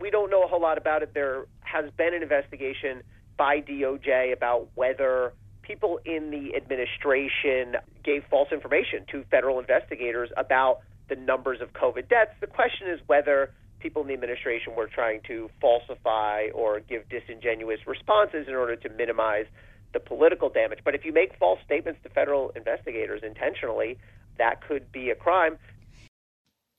We 0.00 0.10
don't 0.10 0.30
know 0.30 0.42
a 0.42 0.46
whole 0.46 0.62
lot 0.62 0.78
about 0.78 1.02
it. 1.02 1.12
There 1.12 1.46
has 1.60 1.90
been 1.96 2.14
an 2.14 2.22
investigation 2.22 3.02
by 3.40 3.58
DOJ 3.62 4.34
about 4.34 4.68
whether 4.74 5.32
people 5.62 5.98
in 6.04 6.30
the 6.30 6.54
administration 6.54 7.74
gave 8.04 8.22
false 8.28 8.48
information 8.52 9.06
to 9.10 9.24
federal 9.30 9.58
investigators 9.58 10.28
about 10.36 10.80
the 11.08 11.16
numbers 11.16 11.62
of 11.62 11.72
COVID 11.72 12.10
deaths. 12.10 12.32
The 12.42 12.46
question 12.46 12.88
is 12.88 13.00
whether 13.06 13.50
people 13.78 14.02
in 14.02 14.08
the 14.08 14.12
administration 14.12 14.74
were 14.76 14.88
trying 14.88 15.22
to 15.28 15.48
falsify 15.58 16.48
or 16.54 16.80
give 16.80 17.08
disingenuous 17.08 17.80
responses 17.86 18.46
in 18.46 18.52
order 18.54 18.76
to 18.76 18.90
minimize 18.90 19.46
the 19.94 20.00
political 20.00 20.50
damage. 20.50 20.80
But 20.84 20.94
if 20.94 21.06
you 21.06 21.12
make 21.14 21.34
false 21.38 21.60
statements 21.64 22.00
to 22.02 22.10
federal 22.10 22.50
investigators 22.50 23.22
intentionally, 23.22 23.96
that 24.36 24.60
could 24.60 24.92
be 24.92 25.08
a 25.08 25.14
crime. 25.14 25.56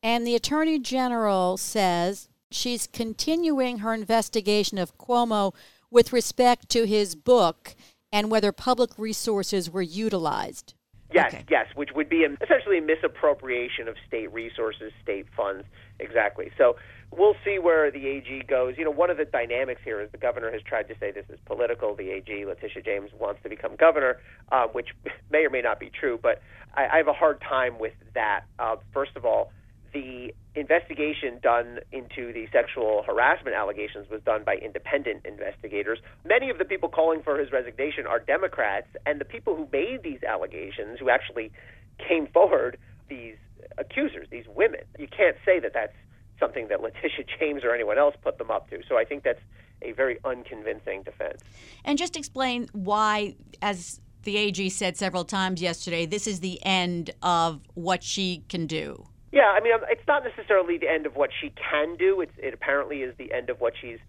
And 0.03 0.27
the 0.27 0.35
Attorney 0.35 0.77
General 0.77 1.57
says 1.57 2.29
she's 2.51 2.85
continuing 2.85 3.79
her 3.79 3.95
investigation 3.95 4.77
of 4.77 4.95
Cuomo 4.99 5.55
with 5.91 6.13
respect 6.13 6.69
to 6.69 6.85
his 6.85 7.15
book 7.15 7.75
and 8.11 8.31
whether 8.31 8.51
public 8.51 8.97
resources 8.97 9.69
were 9.69 9.81
utilized. 9.81 10.73
Yes, 11.13 11.33
okay. 11.33 11.45
yes, 11.49 11.67
which 11.75 11.89
would 11.93 12.09
be 12.09 12.23
a, 12.23 12.29
essentially 12.41 12.77
a 12.77 12.81
misappropriation 12.81 13.87
of 13.87 13.95
state 14.07 14.31
resources, 14.31 14.93
state 15.03 15.25
funds. 15.35 15.65
Exactly. 15.99 16.51
So 16.57 16.77
we'll 17.11 17.35
see 17.43 17.59
where 17.59 17.91
the 17.91 18.07
AG 18.07 18.43
goes. 18.47 18.75
You 18.77 18.85
know, 18.85 18.91
one 18.91 19.09
of 19.09 19.17
the 19.17 19.25
dynamics 19.25 19.81
here 19.83 19.99
is 20.01 20.09
the 20.11 20.17
governor 20.17 20.51
has 20.51 20.61
tried 20.61 20.87
to 20.87 20.95
say 20.99 21.11
this 21.11 21.25
is 21.29 21.39
political. 21.45 21.95
The 21.95 22.11
AG, 22.11 22.45
Letitia 22.45 22.81
James, 22.83 23.11
wants 23.19 23.43
to 23.43 23.49
become 23.49 23.75
governor, 23.75 24.21
uh, 24.51 24.67
which 24.67 24.89
may 25.31 25.45
or 25.45 25.49
may 25.49 25.61
not 25.61 25.79
be 25.79 25.89
true, 25.89 26.17
but 26.21 26.41
I, 26.73 26.87
I 26.87 26.97
have 26.97 27.07
a 27.07 27.13
hard 27.13 27.41
time 27.41 27.77
with 27.77 27.93
that. 28.13 28.45
Uh, 28.57 28.77
first 28.93 29.15
of 29.15 29.25
all, 29.25 29.51
the 29.93 30.33
investigation 30.55 31.39
done 31.41 31.79
into 31.91 32.33
the 32.33 32.47
sexual 32.51 33.03
harassment 33.03 33.55
allegations 33.55 34.09
was 34.09 34.21
done 34.21 34.43
by 34.43 34.55
independent 34.55 35.25
investigators. 35.25 35.99
Many 36.25 36.49
of 36.49 36.57
the 36.57 36.65
people 36.65 36.89
calling 36.89 37.21
for 37.23 37.37
his 37.37 37.51
resignation 37.51 38.05
are 38.05 38.19
Democrats, 38.19 38.87
and 39.05 39.19
the 39.19 39.25
people 39.25 39.55
who 39.55 39.67
made 39.71 40.03
these 40.03 40.23
allegations, 40.23 40.99
who 40.99 41.09
actually 41.09 41.51
came 41.97 42.27
forward, 42.27 42.77
these 43.09 43.35
accusers, 43.77 44.27
these 44.29 44.45
women, 44.47 44.81
you 44.97 45.07
can't 45.07 45.37
say 45.45 45.59
that 45.59 45.73
that's 45.73 45.95
something 46.39 46.67
that 46.69 46.81
Letitia 46.81 47.25
James 47.39 47.63
or 47.63 47.73
anyone 47.73 47.97
else 47.97 48.15
put 48.21 48.37
them 48.37 48.51
up 48.51 48.69
to. 48.69 48.81
So 48.87 48.97
I 48.97 49.05
think 49.05 49.23
that's 49.23 49.41
a 49.81 49.91
very 49.93 50.17
unconvincing 50.25 51.03
defense. 51.03 51.41
And 51.85 51.97
just 51.97 52.15
explain 52.15 52.69
why, 52.73 53.35
as 53.61 53.99
the 54.23 54.37
AG 54.37 54.69
said 54.69 54.97
several 54.97 55.25
times 55.25 55.61
yesterday, 55.61 56.05
this 56.05 56.27
is 56.27 56.39
the 56.39 56.63
end 56.63 57.11
of 57.21 57.61
what 57.73 58.03
she 58.03 58.43
can 58.49 58.67
do. 58.67 59.07
Yeah, 59.31 59.55
I 59.55 59.61
mean, 59.61 59.73
it's 59.89 60.07
not 60.07 60.23
necessarily 60.23 60.77
the 60.77 60.89
end 60.89 61.05
of 61.05 61.15
what 61.15 61.29
she 61.39 61.51
can 61.51 61.95
do. 61.95 62.19
It's, 62.21 62.33
it 62.37 62.53
apparently 62.53 62.97
is 62.97 63.15
the 63.17 63.31
end 63.33 63.49
of 63.49 63.61
what 63.61 63.73
she's 63.79 63.99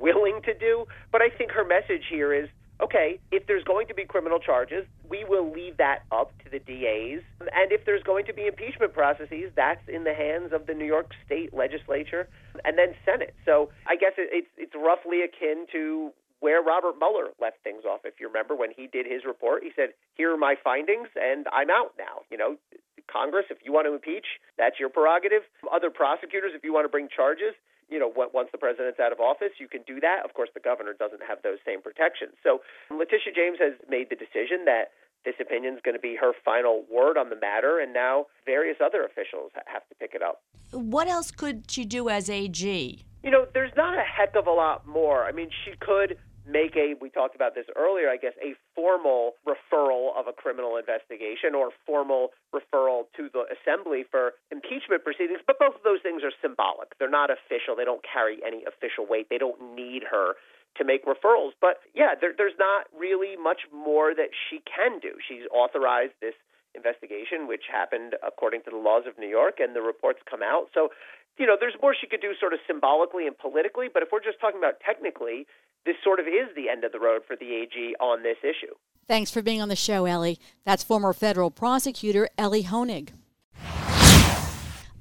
willing 0.00 0.40
to 0.44 0.54
do. 0.54 0.86
But 1.12 1.22
I 1.22 1.28
think 1.30 1.52
her 1.52 1.64
message 1.64 2.02
here 2.10 2.34
is 2.34 2.48
okay, 2.82 3.20
if 3.30 3.46
there's 3.46 3.62
going 3.62 3.86
to 3.86 3.94
be 3.94 4.04
criminal 4.04 4.40
charges, 4.40 4.84
we 5.08 5.24
will 5.24 5.52
leave 5.52 5.76
that 5.76 6.00
up 6.10 6.32
to 6.42 6.50
the 6.50 6.58
DAs. 6.58 7.22
And 7.40 7.70
if 7.70 7.84
there's 7.86 8.02
going 8.02 8.26
to 8.26 8.32
be 8.32 8.46
impeachment 8.46 8.92
processes, 8.92 9.52
that's 9.54 9.86
in 9.88 10.02
the 10.02 10.14
hands 10.14 10.52
of 10.52 10.66
the 10.66 10.74
New 10.74 10.84
York 10.84 11.12
State 11.24 11.54
legislature 11.54 12.28
and 12.64 12.76
then 12.76 12.94
Senate. 13.04 13.34
So 13.44 13.70
I 13.86 13.94
guess 13.94 14.12
it, 14.18 14.30
it's, 14.32 14.48
it's 14.56 14.74
roughly 14.74 15.22
akin 15.22 15.66
to 15.72 16.10
where 16.42 16.60
Robert 16.60 16.98
Mueller 16.98 17.30
left 17.40 17.62
things 17.62 17.86
off. 17.86 18.00
If 18.04 18.18
you 18.18 18.26
remember 18.26 18.58
when 18.58 18.74
he 18.74 18.90
did 18.90 19.06
his 19.06 19.24
report, 19.24 19.62
he 19.62 19.70
said, 19.74 19.94
"Here 20.14 20.34
are 20.34 20.36
my 20.36 20.56
findings, 20.58 21.08
and 21.14 21.46
I'm 21.52 21.70
out 21.70 21.94
now." 21.96 22.26
You 22.30 22.36
know, 22.36 22.58
Congress, 23.06 23.46
if 23.48 23.58
you 23.64 23.72
want 23.72 23.86
to 23.86 23.94
impeach, 23.94 24.26
that's 24.58 24.80
your 24.80 24.90
prerogative. 24.90 25.42
Other 25.70 25.88
prosecutors, 25.88 26.52
if 26.54 26.64
you 26.64 26.72
want 26.74 26.84
to 26.84 26.88
bring 26.90 27.08
charges, 27.08 27.54
you 27.88 27.98
know, 27.98 28.08
once 28.08 28.50
the 28.50 28.58
president's 28.58 28.98
out 28.98 29.12
of 29.12 29.20
office, 29.20 29.52
you 29.58 29.68
can 29.68 29.82
do 29.82 30.00
that. 30.00 30.24
Of 30.24 30.34
course, 30.34 30.50
the 30.52 30.60
governor 30.60 30.94
doesn't 30.94 31.22
have 31.22 31.42
those 31.42 31.58
same 31.64 31.80
protections. 31.80 32.34
So 32.42 32.62
Letitia 32.90 33.32
James 33.34 33.58
has 33.60 33.74
made 33.88 34.10
the 34.10 34.16
decision 34.16 34.64
that 34.64 34.92
this 35.24 35.34
opinion 35.38 35.74
is 35.74 35.80
going 35.84 35.94
to 35.94 36.00
be 36.00 36.16
her 36.16 36.32
final 36.44 36.84
word 36.90 37.16
on 37.16 37.30
the 37.30 37.36
matter, 37.36 37.78
and 37.78 37.92
now 37.92 38.26
various 38.44 38.78
other 38.80 39.04
officials 39.04 39.52
have 39.66 39.86
to 39.88 39.94
pick 39.94 40.14
it 40.14 40.22
up. 40.22 40.42
What 40.72 41.06
else 41.06 41.30
could 41.30 41.70
she 41.70 41.84
do 41.84 42.08
as 42.08 42.28
AG? 42.28 43.04
You 43.22 43.30
know, 43.30 43.46
there's 43.54 43.70
not 43.76 43.96
a 43.96 44.02
heck 44.02 44.34
of 44.34 44.48
a 44.48 44.50
lot 44.50 44.84
more. 44.84 45.24
I 45.24 45.30
mean, 45.30 45.50
she 45.64 45.76
could 45.78 46.18
make 46.46 46.74
a, 46.76 46.94
we 47.00 47.10
talked 47.10 47.34
about 47.34 47.54
this 47.54 47.66
earlier, 47.76 48.10
I 48.10 48.16
guess, 48.16 48.34
a 48.42 48.54
formal 48.74 49.38
referral 49.46 50.10
of 50.18 50.26
a 50.26 50.32
criminal 50.32 50.76
investigation 50.76 51.54
or 51.54 51.70
formal 51.86 52.30
referral 52.54 53.06
to 53.16 53.30
the 53.32 53.46
assembly 53.54 54.04
for 54.10 54.32
impeachment 54.50 55.04
proceedings. 55.04 55.40
But 55.46 55.58
both 55.58 55.74
of 55.76 55.82
those 55.84 56.02
things 56.02 56.22
are 56.22 56.32
symbolic. 56.42 56.98
They're 56.98 57.10
not 57.10 57.30
official. 57.30 57.76
They 57.76 57.86
don't 57.86 58.02
carry 58.02 58.38
any 58.46 58.64
official 58.66 59.06
weight. 59.06 59.28
They 59.30 59.38
don't 59.38 59.74
need 59.74 60.02
her 60.10 60.34
to 60.78 60.84
make 60.84 61.04
referrals. 61.04 61.52
But 61.60 61.78
yeah, 61.94 62.14
there, 62.18 62.32
there's 62.36 62.56
not 62.58 62.86
really 62.96 63.36
much 63.36 63.68
more 63.72 64.14
that 64.14 64.32
she 64.32 64.62
can 64.64 64.98
do. 64.98 65.20
She's 65.22 65.44
authorized 65.52 66.16
this 66.20 66.34
investigation, 66.74 67.46
which 67.46 67.68
happened 67.70 68.16
according 68.26 68.62
to 68.64 68.70
the 68.70 68.80
laws 68.80 69.04
of 69.06 69.18
New 69.18 69.28
York, 69.28 69.60
and 69.60 69.76
the 69.76 69.82
reports 69.82 70.20
come 70.28 70.40
out. 70.42 70.72
So, 70.72 70.88
you 71.38 71.46
know, 71.46 71.56
there's 71.58 71.74
more 71.82 71.94
she 71.98 72.06
could 72.06 72.20
do 72.20 72.32
sort 72.38 72.52
of 72.52 72.60
symbolically 72.66 73.26
and 73.26 73.36
politically, 73.36 73.88
but 73.92 74.02
if 74.02 74.10
we're 74.12 74.22
just 74.22 74.40
talking 74.40 74.58
about 74.58 74.80
technically, 74.84 75.46
this 75.84 75.96
sort 76.04 76.20
of 76.20 76.26
is 76.26 76.54
the 76.54 76.68
end 76.68 76.84
of 76.84 76.92
the 76.92 77.00
road 77.00 77.22
for 77.26 77.36
the 77.36 77.54
AG 77.54 77.94
on 78.00 78.22
this 78.22 78.38
issue. 78.42 78.72
Thanks 79.08 79.30
for 79.30 79.42
being 79.42 79.60
on 79.60 79.68
the 79.68 79.76
show, 79.76 80.04
Elie. 80.04 80.38
That's 80.64 80.84
former 80.84 81.12
federal 81.12 81.50
prosecutor 81.50 82.28
Elie 82.38 82.64
Honig. 82.64 83.10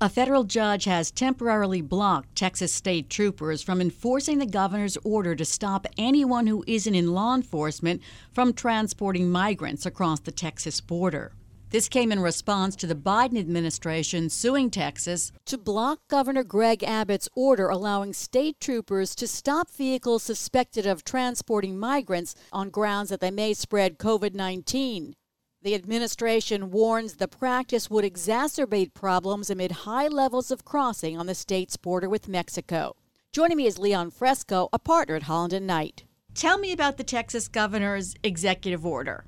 A 0.04 0.10
federal 0.10 0.46
judge 0.46 0.86
has 0.86 1.12
temporarily 1.12 1.82
blocked 1.82 2.36
Texas 2.36 2.74
state 2.74 3.08
troopers 3.08 3.62
from 3.62 3.80
enforcing 3.80 4.40
the 4.40 4.48
governor's 4.48 4.98
order 5.04 5.36
to 5.36 5.46
stop 5.46 5.86
anyone 5.96 6.48
who 6.48 6.64
isn't 6.66 6.96
in 6.96 7.14
law 7.14 7.36
enforcement 7.36 8.02
from 8.34 8.52
transporting 8.52 9.30
migrants 9.30 9.86
across 9.86 10.20
the 10.22 10.32
Texas 10.32 10.82
border. 10.82 11.34
This 11.72 11.88
came 11.88 12.12
in 12.12 12.20
response 12.20 12.76
to 12.76 12.86
the 12.86 12.96
Biden 12.96 13.40
administration 13.40 14.30
suing 14.30 14.70
Texas 14.70 15.32
to 15.46 15.58
block 15.58 16.02
Governor 16.10 16.44
Greg 16.44 16.84
Abbott's 16.84 17.30
order 17.34 17.70
allowing 17.70 18.12
state 18.12 18.60
troopers 18.60 19.16
to 19.16 19.26
stop 19.26 19.72
vehicles 19.72 20.22
suspected 20.22 20.86
of 20.86 21.06
transporting 21.06 21.80
migrants 21.80 22.36
on 22.52 22.72
grounds 22.72 23.10
that 23.10 23.22
they 23.22 23.32
may 23.32 23.54
spread 23.54 23.98
COVID 23.98 24.34
19. 24.34 25.16
The 25.62 25.74
administration 25.74 26.72
warns 26.72 27.16
the 27.16 27.30
practice 27.30 27.90
would 27.90 28.04
exacerbate 28.04 28.94
problems 28.94 29.50
amid 29.50 29.72
high 29.72 30.10
levels 30.10 30.52
of 30.52 30.66
crossing 30.66 31.18
on 31.18 31.26
the 31.26 31.34
state's 31.34 31.78
border 31.78 32.10
with 32.10 32.28
Mexico. 32.28 32.98
Joining 33.32 33.56
me 33.56 33.66
is 33.66 33.80
Leon 33.80 34.12
Fresco, 34.12 34.68
a 34.74 34.80
partner 34.80 35.16
at 35.16 35.24
Holland 35.24 35.54
and 35.54 35.68
Knight. 35.68 36.04
Tell 36.34 36.58
me 36.58 36.74
about 36.74 36.98
the 36.98 37.06
Texas 37.06 37.48
governor's 37.48 38.14
executive 38.24 38.86
order. 38.86 39.24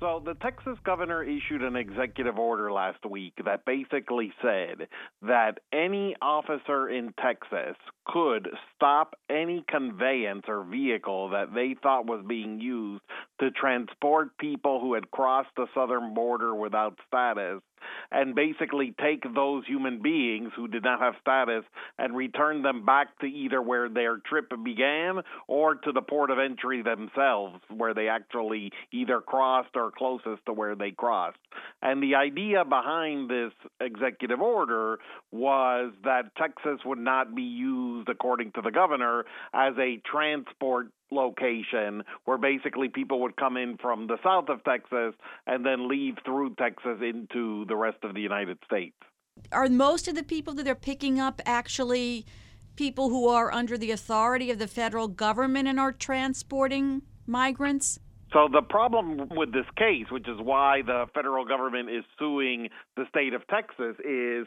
So 0.00 0.22
the 0.24 0.32
Texas 0.32 0.78
governor 0.82 1.22
issued 1.22 1.62
an 1.62 1.76
executive 1.76 2.38
order 2.38 2.72
last 2.72 3.04
week 3.04 3.34
that 3.44 3.66
basically 3.66 4.32
said 4.40 4.88
that 5.20 5.58
any 5.74 6.16
officer 6.22 6.88
in 6.88 7.12
Texas 7.22 7.76
could 8.06 8.48
stop 8.74 9.14
any 9.28 9.62
conveyance 9.68 10.44
or 10.48 10.64
vehicle 10.64 11.28
that 11.30 11.54
they 11.54 11.76
thought 11.82 12.06
was 12.06 12.24
being 12.26 12.60
used 12.60 13.02
to 13.40 13.50
transport 13.50 14.36
people 14.38 14.80
who 14.80 14.94
had 14.94 15.10
crossed 15.10 15.50
the 15.56 15.66
southern 15.74 16.14
border 16.14 16.54
without 16.54 16.98
status 17.06 17.60
and 18.10 18.34
basically 18.34 18.94
take 19.00 19.22
those 19.34 19.64
human 19.66 20.02
beings 20.02 20.52
who 20.56 20.68
did 20.68 20.82
not 20.82 21.00
have 21.00 21.14
status 21.20 21.64
and 21.98 22.16
return 22.16 22.62
them 22.62 22.84
back 22.84 23.18
to 23.20 23.26
either 23.26 23.62
where 23.62 23.88
their 23.88 24.18
trip 24.18 24.50
began 24.64 25.20
or 25.48 25.74
to 25.76 25.92
the 25.92 26.02
port 26.02 26.30
of 26.30 26.38
entry 26.38 26.82
themselves, 26.82 27.60
where 27.74 27.94
they 27.94 28.08
actually 28.08 28.70
either 28.92 29.20
crossed 29.20 29.74
or 29.74 29.89
closest 29.90 30.44
to 30.46 30.52
where 30.52 30.74
they 30.74 30.90
crossed. 30.90 31.38
And 31.82 32.02
the 32.02 32.14
idea 32.14 32.64
behind 32.64 33.30
this 33.30 33.52
executive 33.80 34.40
order 34.40 34.98
was 35.30 35.92
that 36.04 36.34
Texas 36.36 36.80
would 36.84 36.98
not 36.98 37.34
be 37.34 37.42
used, 37.42 38.08
according 38.08 38.52
to 38.52 38.62
the 38.62 38.70
governor, 38.70 39.24
as 39.52 39.74
a 39.78 40.00
transport 40.10 40.88
location 41.10 42.02
where 42.24 42.38
basically 42.38 42.88
people 42.88 43.20
would 43.20 43.36
come 43.36 43.56
in 43.56 43.76
from 43.78 44.06
the 44.06 44.16
south 44.22 44.48
of 44.48 44.62
Texas 44.64 45.14
and 45.46 45.66
then 45.66 45.88
leave 45.88 46.14
through 46.24 46.54
Texas 46.54 46.98
into 47.02 47.64
the 47.66 47.76
rest 47.76 47.98
of 48.02 48.14
the 48.14 48.20
United 48.20 48.58
States. 48.64 48.94
Are 49.52 49.68
most 49.68 50.06
of 50.08 50.14
the 50.14 50.22
people 50.22 50.54
that 50.54 50.64
they're 50.64 50.74
picking 50.74 51.18
up 51.18 51.40
actually 51.44 52.26
people 52.76 53.08
who 53.08 53.28
are 53.28 53.52
under 53.52 53.76
the 53.76 53.90
authority 53.90 54.50
of 54.50 54.58
the 54.58 54.66
federal 54.66 55.08
government 55.08 55.68
and 55.68 55.80
are 55.80 55.92
transporting 55.92 57.02
migrants? 57.26 57.98
So 58.32 58.48
the 58.52 58.62
problem 58.62 59.28
with 59.30 59.52
this 59.52 59.66
case, 59.76 60.06
which 60.10 60.28
is 60.28 60.38
why 60.40 60.82
the 60.82 61.06
federal 61.14 61.44
government 61.44 61.90
is 61.90 62.04
suing 62.18 62.68
the 62.96 63.04
state 63.08 63.34
of 63.34 63.46
Texas, 63.48 63.96
is 64.04 64.46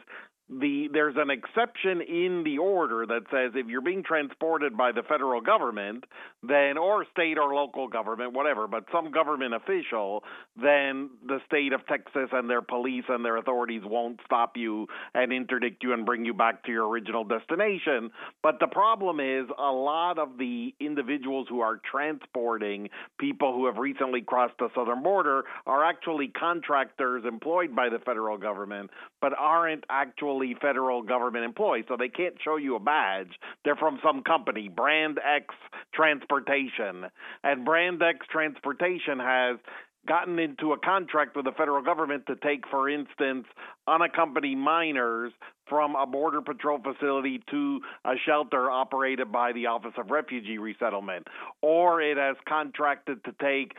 the 0.50 0.88
there's 0.92 1.16
an 1.16 1.30
exception 1.30 2.02
in 2.02 2.42
the 2.44 2.58
order 2.58 3.06
that 3.06 3.22
says 3.30 3.52
if 3.54 3.66
you're 3.66 3.80
being 3.80 4.02
transported 4.02 4.76
by 4.76 4.92
the 4.92 5.02
federal 5.02 5.40
government 5.40 6.04
then 6.42 6.76
or 6.76 7.06
state 7.10 7.38
or 7.38 7.54
local 7.54 7.88
government 7.88 8.34
whatever 8.34 8.66
but 8.66 8.84
some 8.92 9.10
government 9.10 9.54
official 9.54 10.22
then 10.56 11.10
the 11.26 11.38
state 11.46 11.72
of 11.72 11.86
Texas 11.86 12.28
and 12.32 12.48
their 12.48 12.62
police 12.62 13.04
and 13.08 13.24
their 13.24 13.36
authorities 13.36 13.82
won't 13.84 14.20
stop 14.24 14.56
you 14.56 14.86
and 15.14 15.32
interdict 15.32 15.82
you 15.82 15.92
and 15.92 16.04
bring 16.06 16.24
you 16.24 16.34
back 16.34 16.62
to 16.64 16.72
your 16.72 16.88
original 16.88 17.24
destination. 17.24 18.10
But 18.42 18.60
the 18.60 18.66
problem 18.66 19.20
is 19.20 19.46
a 19.58 19.72
lot 19.72 20.18
of 20.18 20.38
the 20.38 20.74
individuals 20.80 21.46
who 21.48 21.60
are 21.60 21.80
transporting 21.90 22.88
people 23.18 23.52
who 23.52 23.66
have 23.66 23.76
recently 23.76 24.20
crossed 24.20 24.58
the 24.58 24.68
southern 24.74 25.02
border 25.02 25.44
are 25.66 25.84
actually 25.84 26.28
contractors 26.28 27.24
employed 27.26 27.74
by 27.74 27.88
the 27.88 27.98
federal 27.98 28.36
government 28.36 28.90
but 29.20 29.32
aren't 29.38 29.84
actually 29.90 30.33
federal 30.60 31.02
government 31.02 31.44
employees, 31.44 31.84
so 31.88 31.96
they 31.96 32.08
can't 32.08 32.34
show 32.42 32.56
you 32.56 32.76
a 32.76 32.80
badge. 32.80 33.38
They're 33.64 33.76
from 33.76 33.98
some 34.02 34.22
company, 34.22 34.68
Brand 34.68 35.18
X 35.18 35.54
Transportation. 35.94 37.06
And 37.42 37.64
Brand 37.64 38.02
X 38.02 38.26
Transportation 38.30 39.18
has 39.18 39.58
gotten 40.06 40.38
into 40.38 40.72
a 40.72 40.78
contract 40.78 41.36
with 41.36 41.46
the 41.46 41.52
federal 41.52 41.82
government 41.82 42.26
to 42.26 42.36
take, 42.36 42.68
for 42.70 42.88
instance, 42.88 43.46
unaccompanied 43.88 44.58
minors 44.58 45.32
from 45.66 45.94
a 45.96 46.06
border 46.06 46.42
patrol 46.42 46.78
facility 46.78 47.42
to 47.50 47.80
a 48.04 48.12
shelter 48.26 48.70
operated 48.70 49.32
by 49.32 49.52
the 49.52 49.66
Office 49.66 49.94
of 49.96 50.10
Refugee 50.10 50.58
Resettlement, 50.58 51.26
or 51.62 52.02
it 52.02 52.18
has 52.18 52.36
contracted 52.46 53.24
to 53.24 53.32
take 53.40 53.72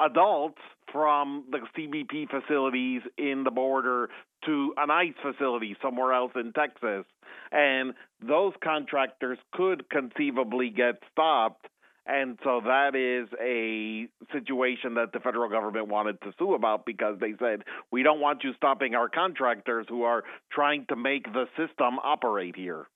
adults 0.00 0.60
from 0.92 1.44
the 1.50 1.58
CBP 1.76 2.28
facilities 2.30 3.02
in 3.18 3.44
the 3.44 3.50
border 3.50 4.08
to 4.44 4.74
an 4.76 4.90
ICE 4.90 5.14
facility 5.22 5.76
somewhere 5.82 6.12
else 6.12 6.32
in 6.34 6.52
Texas. 6.52 7.04
And 7.52 7.94
those 8.26 8.52
contractors 8.62 9.38
could 9.52 9.88
conceivably 9.90 10.70
get 10.70 11.02
stopped. 11.10 11.66
And 12.06 12.38
so 12.44 12.60
that 12.64 12.94
is 12.94 13.28
a 13.40 14.06
situation 14.32 14.94
that 14.94 15.12
the 15.12 15.18
federal 15.18 15.50
government 15.50 15.88
wanted 15.88 16.20
to 16.22 16.32
sue 16.38 16.54
about 16.54 16.86
because 16.86 17.18
they 17.18 17.34
said, 17.40 17.64
we 17.90 18.04
don't 18.04 18.20
want 18.20 18.44
you 18.44 18.54
stopping 18.54 18.94
our 18.94 19.08
contractors 19.08 19.86
who 19.88 20.04
are 20.04 20.22
trying 20.52 20.86
to 20.88 20.96
make 20.96 21.24
the 21.32 21.46
system 21.56 21.98
operate 22.04 22.54
here. 22.54 22.86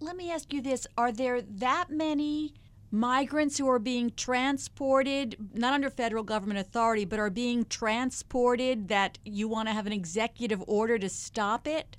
Let 0.00 0.16
me 0.16 0.32
ask 0.32 0.52
you 0.52 0.60
this 0.60 0.86
Are 0.98 1.12
there 1.12 1.42
that 1.42 1.90
many 1.90 2.54
migrants 2.90 3.58
who 3.58 3.68
are 3.68 3.78
being 3.78 4.12
transported, 4.16 5.36
not 5.52 5.74
under 5.74 5.90
federal 5.90 6.22
government 6.22 6.60
authority, 6.60 7.04
but 7.04 7.18
are 7.18 7.30
being 7.30 7.64
transported 7.64 8.88
that 8.88 9.18
you 9.24 9.48
want 9.48 9.68
to 9.68 9.74
have 9.74 9.86
an 9.86 9.92
executive 9.92 10.62
order 10.66 10.98
to 10.98 11.08
stop 11.08 11.66
it? 11.66 11.96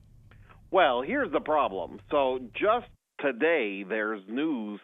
Well, 0.72 1.02
here's 1.02 1.32
the 1.32 1.40
problem. 1.40 2.00
So 2.12 2.40
just 2.54 2.88
today, 3.20 3.84
there's 3.88 4.22
news 4.28 4.80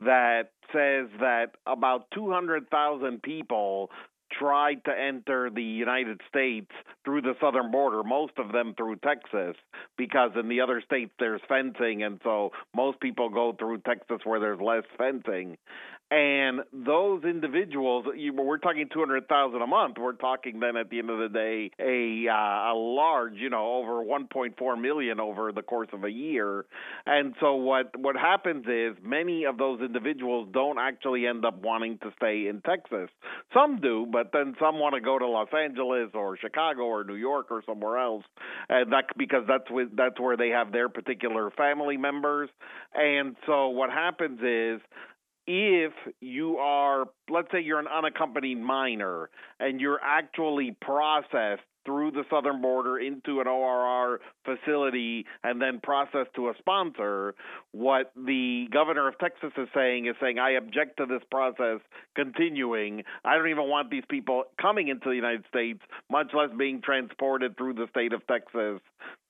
that 0.00 0.50
says 0.72 1.08
that 1.20 1.52
about 1.66 2.06
200,000 2.14 3.22
people 3.22 3.90
tried 4.32 4.84
to 4.84 4.90
enter 4.90 5.50
the 5.50 5.62
United 5.62 6.20
States 6.28 6.70
through 7.04 7.22
the 7.22 7.34
southern 7.40 7.70
border, 7.70 8.02
most 8.02 8.32
of 8.38 8.52
them 8.52 8.74
through 8.76 8.96
Texas, 8.96 9.56
because 9.96 10.30
in 10.38 10.48
the 10.48 10.60
other 10.60 10.82
states 10.84 11.12
there's 11.18 11.40
fencing, 11.48 12.02
and 12.02 12.20
so 12.22 12.50
most 12.74 13.00
people 13.00 13.28
go 13.28 13.54
through 13.58 13.78
Texas 13.78 14.18
where 14.24 14.40
there's 14.40 14.60
less 14.60 14.84
fencing. 14.98 15.56
And 16.08 16.60
those 16.72 17.24
individuals, 17.24 18.06
we're 18.06 18.58
talking 18.58 18.88
200,000 18.92 19.60
a 19.60 19.66
month. 19.66 19.96
We're 19.98 20.12
talking 20.12 20.60
then 20.60 20.76
at 20.76 20.88
the 20.88 21.00
end 21.00 21.10
of 21.10 21.18
the 21.18 21.28
day, 21.28 21.70
a, 21.80 22.30
uh, 22.30 22.72
a 22.72 22.74
large, 22.76 23.34
you 23.34 23.50
know, 23.50 23.74
over 23.74 24.04
1.4 24.04 24.80
million 24.80 25.18
over 25.18 25.50
the 25.50 25.62
course 25.62 25.88
of 25.92 26.04
a 26.04 26.10
year. 26.10 26.64
And 27.06 27.34
so 27.40 27.56
what, 27.56 27.98
what 27.98 28.14
happens 28.14 28.66
is 28.68 28.96
many 29.02 29.46
of 29.46 29.58
those 29.58 29.80
individuals 29.80 30.48
don't 30.52 30.78
actually 30.78 31.26
end 31.26 31.44
up 31.44 31.60
wanting 31.60 31.98
to 31.98 32.12
stay 32.16 32.46
in 32.46 32.60
Texas. 32.60 33.10
Some 33.52 33.80
do, 33.80 34.06
but 34.10 34.30
then 34.32 34.54
some 34.60 34.78
want 34.78 34.94
to 34.94 35.00
go 35.00 35.18
to 35.18 35.26
Los 35.26 35.48
Angeles 35.52 36.10
or 36.14 36.36
Chicago 36.36 36.82
or 36.82 37.02
New 37.02 37.16
York 37.16 37.48
or 37.50 37.64
somewhere 37.66 37.98
else. 37.98 38.24
And 38.68 38.92
that, 38.92 39.06
because 39.16 39.42
that's, 39.48 39.68
with, 39.70 39.88
that's 39.96 40.20
where 40.20 40.36
they 40.36 40.50
have 40.50 40.70
their 40.70 40.88
particular 40.88 41.50
family 41.50 41.96
members. 41.96 42.48
And 42.94 43.34
so 43.44 43.70
what 43.70 43.90
happens 43.90 44.38
is, 44.40 44.80
if 45.46 45.92
you 46.20 46.56
are, 46.58 47.06
let's 47.30 47.48
say 47.52 47.60
you're 47.60 47.78
an 47.78 47.86
unaccompanied 47.86 48.58
minor 48.58 49.30
and 49.60 49.80
you're 49.80 50.00
actually 50.02 50.76
processed 50.80 51.62
through 51.86 52.10
the 52.10 52.24
southern 52.28 52.60
border 52.60 52.98
into 52.98 53.40
an 53.40 53.46
ORR 53.46 54.20
facility 54.44 55.24
and 55.42 55.62
then 55.62 55.80
processed 55.82 56.34
to 56.34 56.48
a 56.48 56.54
sponsor, 56.58 57.34
what 57.72 58.12
the 58.14 58.66
governor 58.72 59.08
of 59.08 59.18
Texas 59.18 59.52
is 59.56 59.68
saying 59.74 60.06
is 60.06 60.16
saying, 60.20 60.38
I 60.38 60.50
object 60.50 60.98
to 60.98 61.06
this 61.06 61.22
process 61.30 61.80
continuing. 62.14 63.04
I 63.24 63.36
don't 63.36 63.48
even 63.48 63.68
want 63.68 63.90
these 63.90 64.04
people 64.10 64.44
coming 64.60 64.88
into 64.88 65.08
the 65.08 65.14
United 65.14 65.44
States, 65.48 65.80
much 66.10 66.32
less 66.34 66.50
being 66.58 66.82
transported 66.82 67.56
through 67.56 67.74
the 67.74 67.86
state 67.90 68.12
of 68.12 68.26
Texas 68.26 68.80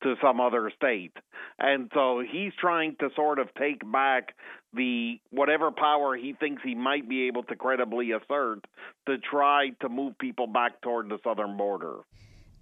to 0.02 0.14
some 0.22 0.40
other 0.40 0.72
state. 0.74 1.12
And 1.58 1.90
so 1.94 2.20
he's 2.20 2.52
trying 2.58 2.96
to 3.00 3.10
sort 3.14 3.38
of 3.38 3.48
take 3.58 3.80
back 3.90 4.34
the 4.74 5.18
whatever 5.30 5.70
power 5.70 6.16
he 6.16 6.34
thinks 6.38 6.62
he 6.62 6.74
might 6.74 7.08
be 7.08 7.26
able 7.28 7.42
to 7.44 7.56
credibly 7.56 8.12
assert 8.12 8.60
to 9.06 9.18
try 9.18 9.70
to 9.80 9.88
move 9.88 10.18
people 10.18 10.46
back 10.46 10.80
toward 10.82 11.08
the 11.08 11.18
southern 11.24 11.56
border. 11.56 11.96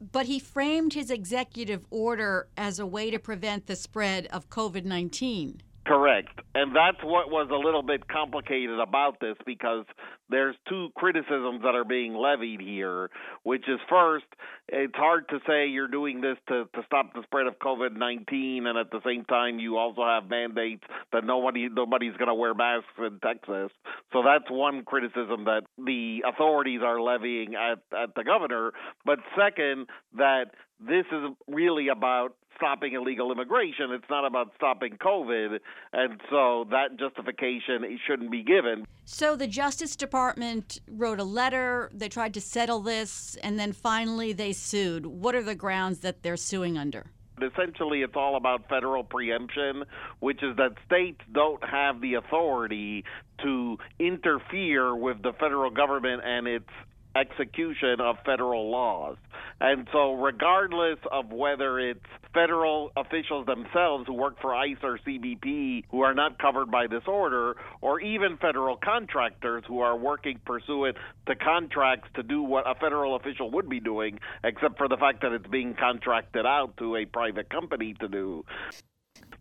But 0.01 0.27
he 0.27 0.39
framed 0.39 0.95
his 0.95 1.11
executive 1.11 1.87
order 1.91 2.49
as 2.57 2.79
a 2.79 2.87
way 2.87 3.11
to 3.11 3.19
prevent 3.19 3.67
the 3.67 3.77
spread 3.77 4.27
of 4.27 4.51
COVID 4.51 4.85
19. 4.85 5.63
Correct. 5.87 6.41
And 6.55 6.75
that's 6.75 7.03
what 7.03 7.31
was 7.31 7.49
a 7.53 7.57
little 7.57 7.83
bit 7.83 8.09
complicated 8.09 8.81
about 8.81 9.21
this 9.21 9.37
because 9.45 9.85
there's 10.31 10.57
two 10.67 10.89
criticisms 10.97 11.61
that 11.63 11.75
are 11.75 11.85
being 11.85 12.15
levied 12.15 12.61
here, 12.63 13.11
which 13.43 13.69
is 13.69 13.79
first, 13.91 14.25
it's 14.69 14.95
hard 14.95 15.29
to 15.29 15.41
say 15.47 15.67
you're 15.67 15.89
doing 15.89 16.23
this 16.23 16.39
to, 16.49 16.65
to 16.75 16.83
stop 16.87 17.13
the 17.13 17.23
spread 17.25 17.47
of 17.47 17.59
COVID 17.59 17.97
19, 17.97 18.67
and 18.67 18.79
at 18.79 18.91
the 18.91 19.01
same 19.05 19.27
time, 19.27 19.59
you 19.59 19.77
also 19.77 20.03
have 20.03 20.31
mandates 20.31 20.85
that 21.13 21.25
nobody 21.25 21.69
nobody's 21.69 22.17
going 22.17 22.29
to 22.29 22.35
wear 22.35 22.55
masks 22.55 22.89
in 22.99 23.19
Texas. 23.23 23.71
So 24.13 24.23
that's 24.25 24.51
one 24.51 24.85
criticism 24.85 25.45
that 25.45 25.65
the 25.77 26.21
authorities 26.27 26.81
are 26.83 27.01
levying 27.01 27.57
at, 27.57 27.81
at 27.95 28.15
the 28.15 28.25
governor. 28.25 28.73
But 29.05 29.19
second, 29.37 29.89
that 30.17 30.47
this 30.87 31.07
is 31.11 31.31
really 31.49 31.89
about 31.89 32.37
stopping 32.57 32.95
illegal 32.95 33.33
immigration. 33.33 33.91
It's 33.91 34.09
not 34.09 34.27
about 34.27 34.53
stopping 34.57 34.97
COVID. 34.99 35.59
And 35.93 36.21
so 36.31 36.67
that 36.71 36.99
justification 36.99 37.99
shouldn't 38.07 38.31
be 38.31 38.43
given. 38.43 38.87
So 39.05 39.37
the 39.37 39.47
Justice 39.47 39.97
Department 39.97 40.81
wrote 40.89 41.21
a 41.21 41.25
letter. 41.25 41.91
They 41.93 42.09
tried 42.09 42.35
to 42.35 42.41
settle 42.41 42.81
this, 42.81 43.37
and 43.43 43.59
then 43.59 43.73
finally 43.73 44.33
they 44.33 44.53
sued. 44.53 45.07
What 45.07 45.35
are 45.35 45.43
the 45.43 45.55
grounds 45.55 46.01
that 46.01 46.23
they're 46.23 46.37
suing 46.37 46.79
under? 46.79 47.07
Essentially, 47.43 48.03
it's 48.03 48.15
all 48.15 48.37
about 48.37 48.69
federal 48.69 49.03
preemption, 49.03 49.85
which 50.21 50.43
is 50.43 50.57
that 50.57 50.75
states 50.87 51.21
don't 51.33 51.63
have 51.65 52.01
the 52.01 52.15
authority 52.15 53.05
to 53.43 53.77
interfere 53.99 54.95
with 54.95 55.21
the 55.23 55.33
federal 55.33 55.71
government 55.71 56.23
and 56.25 56.47
its 56.47 56.69
execution 57.17 58.01
of 58.01 58.17
federal 58.25 58.71
laws. 58.71 59.17
And 59.61 59.89
so, 59.93 60.15
regardless 60.15 60.99
of 61.11 61.31
whether 61.31 61.79
it's 61.79 62.05
federal 62.33 62.91
officials 62.97 63.47
themselves 63.47 64.07
who 64.07 64.13
work 64.13 64.41
for 64.41 64.55
ICE 64.55 64.77
or 64.83 64.99
CBP 64.99 65.85
who 65.91 66.01
are 66.01 66.15
not 66.15 66.39
covered 66.39 66.71
by 66.71 66.87
this 66.87 67.05
order, 67.07 67.57
or 67.81 68.01
even 68.01 68.37
federal 68.37 68.77
contractors 68.77 69.63
who 69.67 69.81
are 69.81 69.97
working 69.97 70.41
pursuant 70.45 70.97
to 71.27 71.37
contracts 71.37 72.09
to 72.17 72.23
do 72.23 72.43
what 72.43 72.69
a 72.69 72.75
federal 72.75 73.15
official 73.15 73.51
would 73.53 73.69
be 73.69 73.81
doing, 73.81 74.19
except 74.43 74.77
for 74.77 74.89
the 74.89 74.97
fact 74.97 75.23
that 75.23 75.33
it's 75.33 75.47
being 75.47 75.75
contracted 75.75 76.47
out 76.47 76.77
to 76.79 76.97
a 76.97 77.05
private 77.05 77.49
company 77.49 77.95
to 78.01 78.09
do 78.09 78.45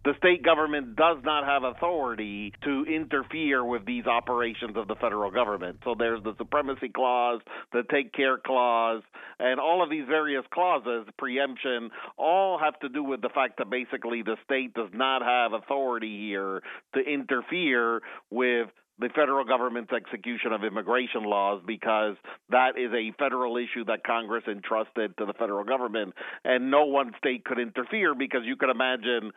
the 0.05 0.13
state 0.17 0.43
government 0.43 0.95
does 0.95 1.17
not 1.23 1.45
have 1.45 1.63
authority 1.63 2.53
to 2.63 2.85
interfere 2.85 3.63
with 3.63 3.85
these 3.85 4.05
operations 4.05 4.75
of 4.75 4.87
the 4.87 4.95
federal 4.95 5.31
government. 5.31 5.77
So 5.83 5.95
there's 5.97 6.21
the 6.23 6.33
supremacy 6.37 6.89
clause, 6.89 7.41
the 7.71 7.83
take 7.89 8.13
care 8.13 8.37
clause, 8.37 9.01
and 9.39 9.59
all 9.59 9.81
of 9.81 9.89
these 9.89 10.05
various 10.07 10.43
clauses, 10.53 11.07
preemption, 11.17 11.89
all 12.17 12.59
have 12.59 12.77
to 12.79 12.89
do 12.89 13.03
with 13.03 13.21
the 13.21 13.29
fact 13.29 13.57
that 13.59 13.69
basically 13.69 14.21
the 14.21 14.35
state 14.43 14.73
does 14.73 14.89
not 14.93 15.21
have 15.21 15.53
authority 15.53 16.27
here 16.27 16.61
to 16.93 16.99
interfere 16.99 18.01
with 18.29 18.67
the 18.99 19.09
federal 19.15 19.43
government's 19.43 19.91
execution 19.91 20.53
of 20.53 20.63
immigration 20.63 21.23
laws 21.23 21.61
because 21.65 22.15
that 22.49 22.77
is 22.77 22.91
a 22.93 23.11
federal 23.17 23.57
issue 23.57 23.83
that 23.85 24.03
Congress 24.05 24.43
entrusted 24.47 25.17
to 25.17 25.25
the 25.25 25.33
federal 25.33 25.63
government, 25.63 26.13
and 26.45 26.69
no 26.69 26.85
one 26.85 27.11
state 27.17 27.43
could 27.43 27.59
interfere 27.59 28.13
because 28.13 28.41
you 28.45 28.55
could 28.55 28.69
imagine 28.69 29.31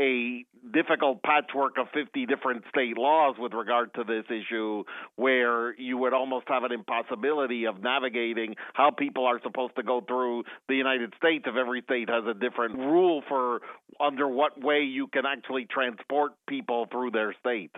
a 0.00 0.44
difficult 0.72 1.22
patchwork 1.22 1.76
of 1.78 1.86
50 1.92 2.26
different 2.26 2.64
state 2.68 2.96
laws 2.96 3.36
with 3.38 3.52
regard 3.52 3.92
to 3.94 4.04
this 4.04 4.24
issue 4.30 4.84
where 5.16 5.78
you 5.78 5.98
would 5.98 6.14
almost 6.14 6.46
have 6.48 6.64
an 6.64 6.72
impossibility 6.72 7.66
of 7.66 7.82
navigating 7.82 8.54
how 8.72 8.90
people 8.90 9.26
are 9.26 9.40
supposed 9.42 9.76
to 9.76 9.82
go 9.82 10.00
through 10.00 10.44
the 10.68 10.74
United 10.74 11.12
States 11.16 11.44
if 11.46 11.56
every 11.56 11.82
state 11.82 12.08
has 12.08 12.24
a 12.26 12.34
different 12.34 12.78
rule 12.78 13.22
for 13.28 13.60
under 14.00 14.26
what 14.28 14.60
way 14.62 14.80
you 14.80 15.06
can 15.08 15.24
actually 15.26 15.66
transport 15.66 16.32
people 16.48 16.86
through 16.90 17.10
their 17.10 17.34
state. 17.40 17.72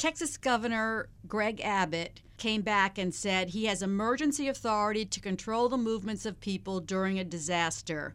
Texas 0.00 0.38
Governor 0.38 1.10
Greg 1.28 1.60
Abbott 1.60 2.22
came 2.38 2.62
back 2.62 2.96
and 2.96 3.14
said 3.14 3.50
he 3.50 3.66
has 3.66 3.82
emergency 3.82 4.48
authority 4.48 5.04
to 5.04 5.20
control 5.20 5.68
the 5.68 5.76
movements 5.76 6.24
of 6.24 6.40
people 6.40 6.80
during 6.80 7.18
a 7.18 7.24
disaster. 7.24 8.14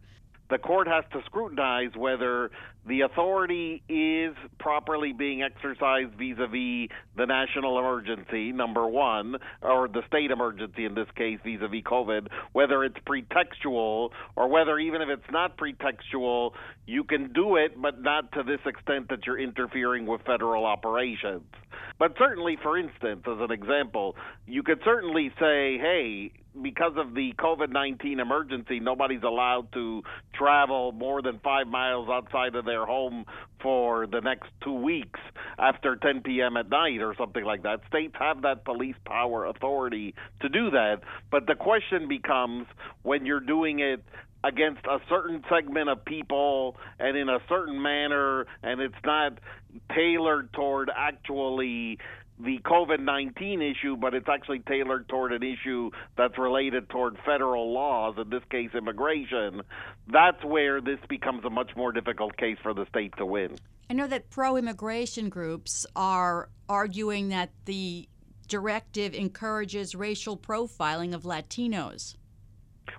The 0.50 0.58
court 0.58 0.88
has 0.88 1.04
to 1.14 1.22
scrutinize 1.28 1.92
whether 1.96 2.50
the 2.88 3.02
authority 3.02 3.82
is 3.90 4.36
properly 4.60 5.12
being 5.12 5.42
exercised 5.42 6.12
vis-a-vis 6.14 6.90
the 7.18 7.26
national 7.26 7.80
emergency 7.80 8.52
number 8.52 8.88
1 8.88 9.36
or 9.62 9.88
the 9.88 10.02
state 10.08 10.32
emergency 10.32 10.86
in 10.86 10.94
this 10.94 11.08
case 11.16 11.40
vis-a-vis 11.44 11.82
covid. 11.82 12.28
Whether 12.52 12.84
it's 12.84 12.98
pretextual 13.08 14.10
or 14.36 14.48
whether 14.48 14.78
even 14.78 15.02
if 15.02 15.10
it's 15.10 15.32
not 15.32 15.58
pretextual 15.58 16.52
you 16.86 17.04
can 17.04 17.34
do 17.34 17.56
it 17.56 17.80
but 17.82 18.02
not 18.02 18.32
to 18.34 18.44
this 18.44 18.60
extent 18.66 19.10
that 19.10 19.26
you're 19.26 19.40
interfering 19.40 20.06
with 20.06 20.22
federal 20.22 20.66
operations. 20.66 21.44
But 21.98 22.14
certainly 22.20 22.58
for 22.62 22.78
instance 22.78 23.24
as 23.26 23.40
an 23.40 23.52
example 23.52 24.16
you 24.46 24.62
could 24.62 24.82
certainly 24.86 25.30
say 25.40 25.78
hey 25.80 26.32
because 26.62 26.94
of 26.98 27.14
the 27.14 27.34
COVID 27.38 27.72
19 27.72 28.20
emergency, 28.20 28.80
nobody's 28.80 29.24
allowed 29.24 29.72
to 29.74 30.04
travel 30.34 30.92
more 30.92 31.22
than 31.22 31.40
five 31.44 31.68
miles 31.68 32.08
outside 32.10 32.56
of 32.56 32.66
their 32.66 32.75
home 32.84 33.26
for 33.62 34.08
the 34.08 34.22
next 34.22 34.50
two 34.64 34.74
weeks 34.74 35.20
after 35.60 35.96
10 35.96 36.22
p.m. 36.22 36.58
at 36.58 36.70
night 36.70 37.02
or 37.02 37.14
something 37.16 37.44
like 37.44 37.62
that. 37.62 37.82
States 37.88 38.16
have 38.18 38.42
that 38.42 38.66
police 38.66 38.96
power 39.06 39.46
authority 39.46 40.16
to 40.42 40.50
do 40.50 40.72
that. 40.72 41.02
But 41.30 41.46
the 41.46 41.56
question 41.56 42.08
becomes 42.08 42.66
when 43.04 43.26
you're 43.28 43.40
doing 43.40 43.80
it 43.80 44.04
against 44.44 44.86
a 44.86 45.00
certain 45.10 45.44
segment 45.50 45.90
of 45.90 46.04
people 46.06 46.78
and 47.00 47.18
in 47.18 47.30
a 47.30 47.40
certain 47.50 47.82
manner, 47.82 48.46
and 48.64 48.80
it's 48.80 48.94
not 49.04 49.40
tailored 49.94 50.54
toward 50.54 50.92
actually 50.96 51.98
the 52.40 52.60
COVID 52.66 53.00
19 53.00 53.62
issue, 53.62 53.96
but 53.96 54.14
it's 54.14 54.28
actually 54.30 54.60
tailored 54.60 55.08
toward 55.08 55.32
an 55.32 55.44
issue 55.44 55.90
that's 56.18 56.38
related 56.38 56.90
toward 56.90 57.18
federal 57.26 57.74
laws, 57.74 58.16
in 58.22 58.30
this 58.30 58.44
case, 58.50 58.70
immigration, 58.76 59.62
that's 60.12 60.44
where 60.44 60.82
this 60.82 61.00
becomes 61.08 61.46
a 61.46 61.50
much 61.50 61.72
more 61.76 61.92
difficult 61.92 62.36
case 62.38 62.58
for 62.62 62.74
the 62.74 62.86
state 62.88 63.14
to 63.18 63.26
win. 63.26 63.56
I 63.90 63.94
know 63.94 64.08
that 64.08 64.30
pro 64.30 64.58
immigration 64.58 65.30
groups 65.30 65.86
are 65.96 66.50
arguing 66.68 67.30
that 67.30 67.52
the 67.66 68.10
directive 68.48 69.14
encourages 69.14 69.96
racial 69.96 70.38
profiling 70.38 71.14
of 71.14 71.24
Latinos. 71.24 72.16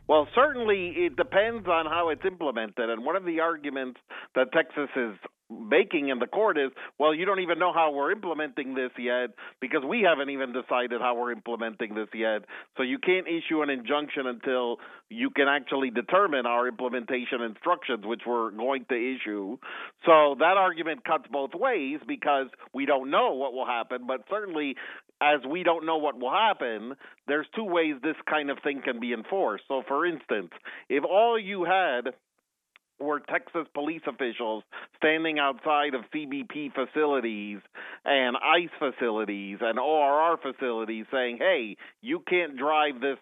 Well, 0.08 0.28
certainly 0.34 0.94
it 0.96 1.16
depends 1.16 1.66
on 1.68 1.86
how 1.86 2.08
it's 2.10 2.24
implemented. 2.24 2.90
And 2.90 3.04
one 3.04 3.16
of 3.16 3.24
the 3.24 3.40
arguments 3.40 4.00
that 4.34 4.52
Texas 4.52 4.88
is 4.96 5.14
making 5.50 6.08
in 6.08 6.18
the 6.18 6.26
court 6.26 6.58
is, 6.58 6.70
well, 6.98 7.14
you 7.14 7.24
don't 7.24 7.40
even 7.40 7.58
know 7.58 7.72
how 7.72 7.92
we're 7.92 8.10
implementing 8.10 8.74
this 8.74 8.90
yet 8.98 9.30
because 9.60 9.82
we 9.88 10.02
haven't 10.02 10.30
even 10.30 10.52
decided 10.52 11.00
how 11.00 11.16
we're 11.16 11.32
implementing 11.32 11.94
this 11.94 12.08
yet. 12.14 12.42
So 12.76 12.82
you 12.82 12.98
can't 12.98 13.26
issue 13.26 13.62
an 13.62 13.70
injunction 13.70 14.26
until 14.26 14.78
you 15.08 15.30
can 15.30 15.46
actually 15.48 15.90
determine 15.90 16.46
our 16.46 16.66
implementation 16.66 17.42
instructions, 17.42 18.04
which 18.04 18.22
we're 18.26 18.50
going 18.50 18.86
to 18.88 18.94
issue. 18.94 19.56
So 20.04 20.34
that 20.38 20.56
argument 20.56 21.04
cuts 21.04 21.24
both 21.30 21.50
ways 21.54 22.00
because 22.06 22.46
we 22.74 22.86
don't 22.86 23.10
know 23.10 23.34
what 23.34 23.52
will 23.52 23.66
happen, 23.66 24.06
but 24.06 24.22
certainly 24.28 24.74
as 25.20 25.40
we 25.48 25.62
don't 25.62 25.86
know 25.86 25.96
what 25.96 26.18
will 26.18 26.32
happen, 26.32 26.94
there's 27.26 27.46
two 27.54 27.64
ways 27.64 27.94
this 28.02 28.16
kind 28.28 28.50
of 28.50 28.58
thing 28.62 28.82
can 28.84 29.00
be 29.00 29.12
enforced. 29.12 29.64
So 29.68 29.82
for 29.86 30.04
instance, 30.04 30.50
if 30.88 31.04
all 31.04 31.38
you 31.38 31.64
had 31.64 32.12
were 32.98 33.20
Texas 33.20 33.66
police 33.74 34.02
officials 34.06 34.64
standing 34.96 35.38
outside 35.38 35.94
of 35.94 36.02
CBP 36.14 36.72
facilities 36.72 37.58
and 38.04 38.36
ICE 38.36 38.70
facilities 38.78 39.58
and 39.60 39.78
ORR 39.78 40.38
facilities 40.38 41.06
saying, 41.12 41.38
hey, 41.38 41.76
you 42.00 42.22
can't 42.28 42.56
drive 42.56 43.00
this 43.00 43.18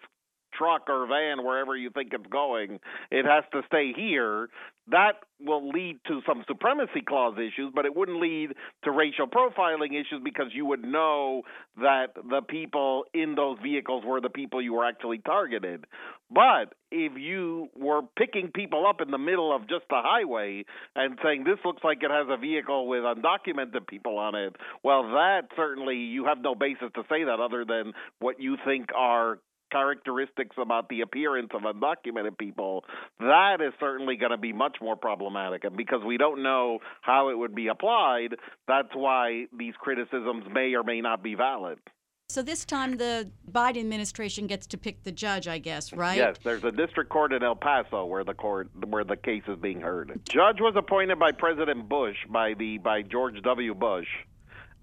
truck 0.57 0.89
or 0.89 1.07
van 1.07 1.43
wherever 1.45 1.75
you 1.75 1.89
think 1.89 2.13
it's 2.13 2.27
going. 2.27 2.79
It 3.11 3.25
has 3.25 3.43
to 3.53 3.61
stay 3.67 3.93
here. 3.95 4.49
That 4.87 5.13
will 5.39 5.69
lead 5.69 5.99
to 6.07 6.21
some 6.27 6.43
supremacy 6.47 7.01
clause 7.01 7.35
issues, 7.37 7.71
but 7.73 7.85
it 7.85 7.95
wouldn't 7.95 8.21
lead 8.21 8.53
to 8.83 8.91
racial 8.91 9.27
profiling 9.27 9.99
issues 9.99 10.21
because 10.23 10.47
you 10.53 10.65
would 10.67 10.83
know 10.83 11.41
that 11.81 12.13
the 12.15 12.41
people 12.47 13.05
in 13.13 13.33
those 13.35 13.57
vehicles 13.63 14.03
were 14.05 14.21
the 14.21 14.29
people 14.29 14.61
you 14.61 14.73
were 14.73 14.85
actually 14.85 15.17
targeted. 15.19 15.85
But 16.29 16.73
if 16.91 17.13
you 17.17 17.69
were 17.75 18.01
picking 18.17 18.51
people 18.53 18.85
up 18.87 19.01
in 19.01 19.11
the 19.11 19.17
middle 19.17 19.55
of 19.55 19.63
just 19.67 19.85
a 19.91 20.01
highway 20.01 20.65
and 20.95 21.17
saying 21.23 21.43
this 21.43 21.59
looks 21.65 21.83
like 21.83 22.03
it 22.03 22.11
has 22.11 22.27
a 22.29 22.37
vehicle 22.37 22.87
with 22.87 23.01
undocumented 23.01 23.87
people 23.87 24.17
on 24.17 24.35
it, 24.35 24.55
well, 24.83 25.03
that 25.03 25.49
certainly 25.55 25.97
you 25.97 26.25
have 26.25 26.39
no 26.41 26.55
basis 26.55 26.89
to 26.95 27.03
say 27.09 27.23
that 27.23 27.39
other 27.39 27.65
than 27.65 27.93
what 28.19 28.39
you 28.39 28.57
think 28.65 28.89
are 28.95 29.39
characteristics 29.71 30.55
about 30.61 30.89
the 30.89 31.01
appearance 31.01 31.49
of 31.53 31.61
undocumented 31.61 32.37
people, 32.37 32.83
that 33.19 33.57
is 33.61 33.73
certainly 33.79 34.15
going 34.15 34.31
to 34.31 34.37
be 34.37 34.53
much 34.53 34.77
more 34.81 34.95
problematic. 34.95 35.63
And 35.63 35.75
because 35.75 36.03
we 36.05 36.17
don't 36.17 36.43
know 36.43 36.79
how 37.01 37.29
it 37.29 37.37
would 37.37 37.55
be 37.55 37.67
applied, 37.67 38.35
that's 38.67 38.93
why 38.93 39.45
these 39.57 39.73
criticisms 39.79 40.45
may 40.51 40.73
or 40.75 40.83
may 40.83 41.01
not 41.01 41.23
be 41.23 41.35
valid. 41.35 41.79
So 42.27 42.41
this 42.41 42.65
time 42.65 42.97
the 42.97 43.29
Biden 43.51 43.79
administration 43.79 44.47
gets 44.47 44.65
to 44.67 44.77
pick 44.77 45.03
the 45.03 45.11
judge, 45.11 45.47
I 45.47 45.59
guess, 45.59 45.93
right? 45.93 46.17
Yes, 46.17 46.37
there's 46.43 46.63
a 46.63 46.71
district 46.71 47.11
court 47.11 47.31
in 47.33 47.43
El 47.43 47.55
Paso 47.55 48.05
where 48.05 48.23
the 48.23 48.33
court 48.33 48.69
where 48.87 49.03
the 49.03 49.15
case 49.15 49.43
is 49.47 49.59
being 49.59 49.79
heard. 49.79 50.19
Judge 50.27 50.59
was 50.59 50.73
appointed 50.75 51.19
by 51.19 51.31
President 51.31 51.87
Bush 51.87 52.17
by 52.27 52.55
the 52.57 52.79
by 52.79 53.03
George 53.03 53.41
W. 53.43 53.75
Bush. 53.75 54.07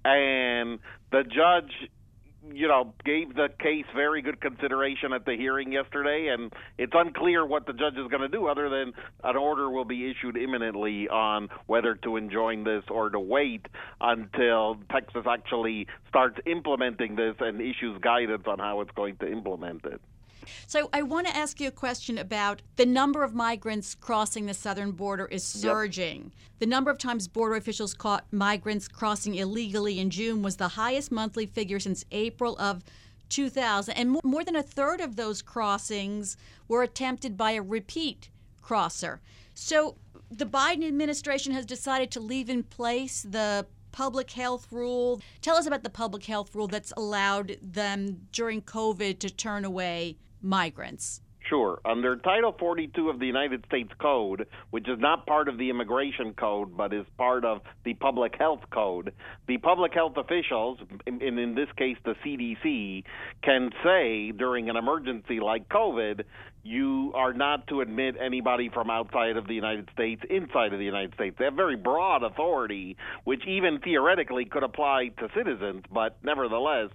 And 0.04 0.78
the 1.10 1.24
judge 1.24 1.90
you 2.50 2.66
know, 2.68 2.92
gave 3.04 3.34
the 3.34 3.48
case 3.60 3.84
very 3.94 4.22
good 4.22 4.40
consideration 4.40 5.12
at 5.12 5.24
the 5.24 5.36
hearing 5.36 5.72
yesterday, 5.72 6.28
and 6.32 6.52
it's 6.78 6.92
unclear 6.94 7.46
what 7.46 7.66
the 7.66 7.72
judge 7.72 7.94
is 7.94 8.08
going 8.08 8.22
to 8.22 8.28
do, 8.28 8.46
other 8.46 8.68
than 8.68 8.92
an 9.24 9.36
order 9.36 9.70
will 9.70 9.84
be 9.84 10.10
issued 10.10 10.36
imminently 10.36 11.08
on 11.08 11.48
whether 11.66 11.94
to 11.94 12.16
enjoin 12.16 12.64
this 12.64 12.82
or 12.90 13.10
to 13.10 13.20
wait 13.20 13.66
until 14.00 14.76
Texas 14.90 15.24
actually 15.28 15.86
starts 16.08 16.38
implementing 16.46 17.16
this 17.16 17.34
and 17.40 17.60
issues 17.60 18.00
guidance 18.02 18.44
on 18.46 18.58
how 18.58 18.80
it's 18.80 18.92
going 18.96 19.16
to 19.16 19.30
implement 19.30 19.84
it. 19.84 20.00
So 20.66 20.88
I 20.92 21.02
want 21.02 21.26
to 21.26 21.36
ask 21.36 21.60
you 21.60 21.68
a 21.68 21.72
question 21.72 22.18
about 22.18 22.62
the 22.76 22.86
number 22.86 23.22
of 23.22 23.34
migrants 23.34 23.94
crossing 23.94 24.46
the 24.46 24.54
southern 24.54 24.92
border 24.92 25.26
is 25.26 25.44
surging. 25.44 26.22
Yep. 26.22 26.32
The 26.60 26.66
number 26.66 26.90
of 26.90 26.98
times 26.98 27.28
border 27.28 27.56
officials 27.56 27.94
caught 27.94 28.32
migrants 28.32 28.88
crossing 28.88 29.34
illegally 29.34 29.98
in 29.98 30.10
June 30.10 30.42
was 30.42 30.56
the 30.56 30.68
highest 30.68 31.10
monthly 31.10 31.46
figure 31.46 31.80
since 31.80 32.04
April 32.10 32.56
of 32.58 32.84
2000 33.28 33.94
and 33.94 34.18
more 34.22 34.44
than 34.44 34.56
a 34.56 34.62
third 34.62 35.00
of 35.00 35.16
those 35.16 35.40
crossings 35.40 36.36
were 36.68 36.82
attempted 36.82 37.36
by 37.36 37.52
a 37.52 37.62
repeat 37.62 38.28
crosser. 38.60 39.20
So 39.54 39.96
the 40.30 40.46
Biden 40.46 40.86
administration 40.86 41.52
has 41.52 41.66
decided 41.66 42.10
to 42.12 42.20
leave 42.20 42.48
in 42.48 42.62
place 42.62 43.22
the 43.22 43.66
public 43.90 44.30
health 44.30 44.68
rule. 44.70 45.20
Tell 45.40 45.56
us 45.56 45.66
about 45.66 45.82
the 45.82 45.90
public 45.90 46.24
health 46.24 46.54
rule 46.54 46.66
that's 46.66 46.92
allowed 46.96 47.56
them 47.62 48.26
during 48.32 48.62
COVID 48.62 49.18
to 49.18 49.30
turn 49.30 49.64
away 49.64 50.16
migrants? 50.42 51.22
Sure. 51.48 51.80
Under 51.84 52.16
Title 52.16 52.54
42 52.58 53.10
of 53.10 53.18
the 53.18 53.26
United 53.26 53.64
States 53.66 53.90
Code, 54.00 54.46
which 54.70 54.88
is 54.88 54.98
not 54.98 55.26
part 55.26 55.48
of 55.48 55.58
the 55.58 55.70
Immigration 55.70 56.34
Code 56.34 56.76
but 56.76 56.92
is 56.92 57.04
part 57.18 57.44
of 57.44 57.60
the 57.84 57.94
Public 57.94 58.36
Health 58.38 58.62
Code, 58.72 59.12
the 59.48 59.58
public 59.58 59.92
health 59.92 60.16
officials, 60.16 60.78
in, 61.06 61.20
in 61.20 61.54
this 61.54 61.68
case 61.76 61.96
the 62.04 62.14
CDC, 62.24 63.04
can 63.42 63.70
say 63.82 64.32
during 64.32 64.70
an 64.70 64.76
emergency 64.76 65.40
like 65.40 65.68
COVID, 65.68 66.22
you 66.62 67.12
are 67.14 67.32
not 67.32 67.66
to 67.68 67.80
admit 67.80 68.16
anybody 68.20 68.68
from 68.68 68.90
outside 68.90 69.36
of 69.36 69.46
the 69.46 69.54
United 69.54 69.88
States 69.92 70.22
inside 70.30 70.72
of 70.72 70.78
the 70.78 70.84
United 70.84 71.14
States. 71.14 71.36
They 71.38 71.44
have 71.46 71.54
very 71.54 71.76
broad 71.76 72.22
authority, 72.22 72.96
which 73.24 73.46
even 73.46 73.78
theoretically 73.80 74.44
could 74.44 74.62
apply 74.62 75.08
to 75.18 75.28
citizens, 75.34 75.84
but 75.92 76.16
nevertheless, 76.22 76.90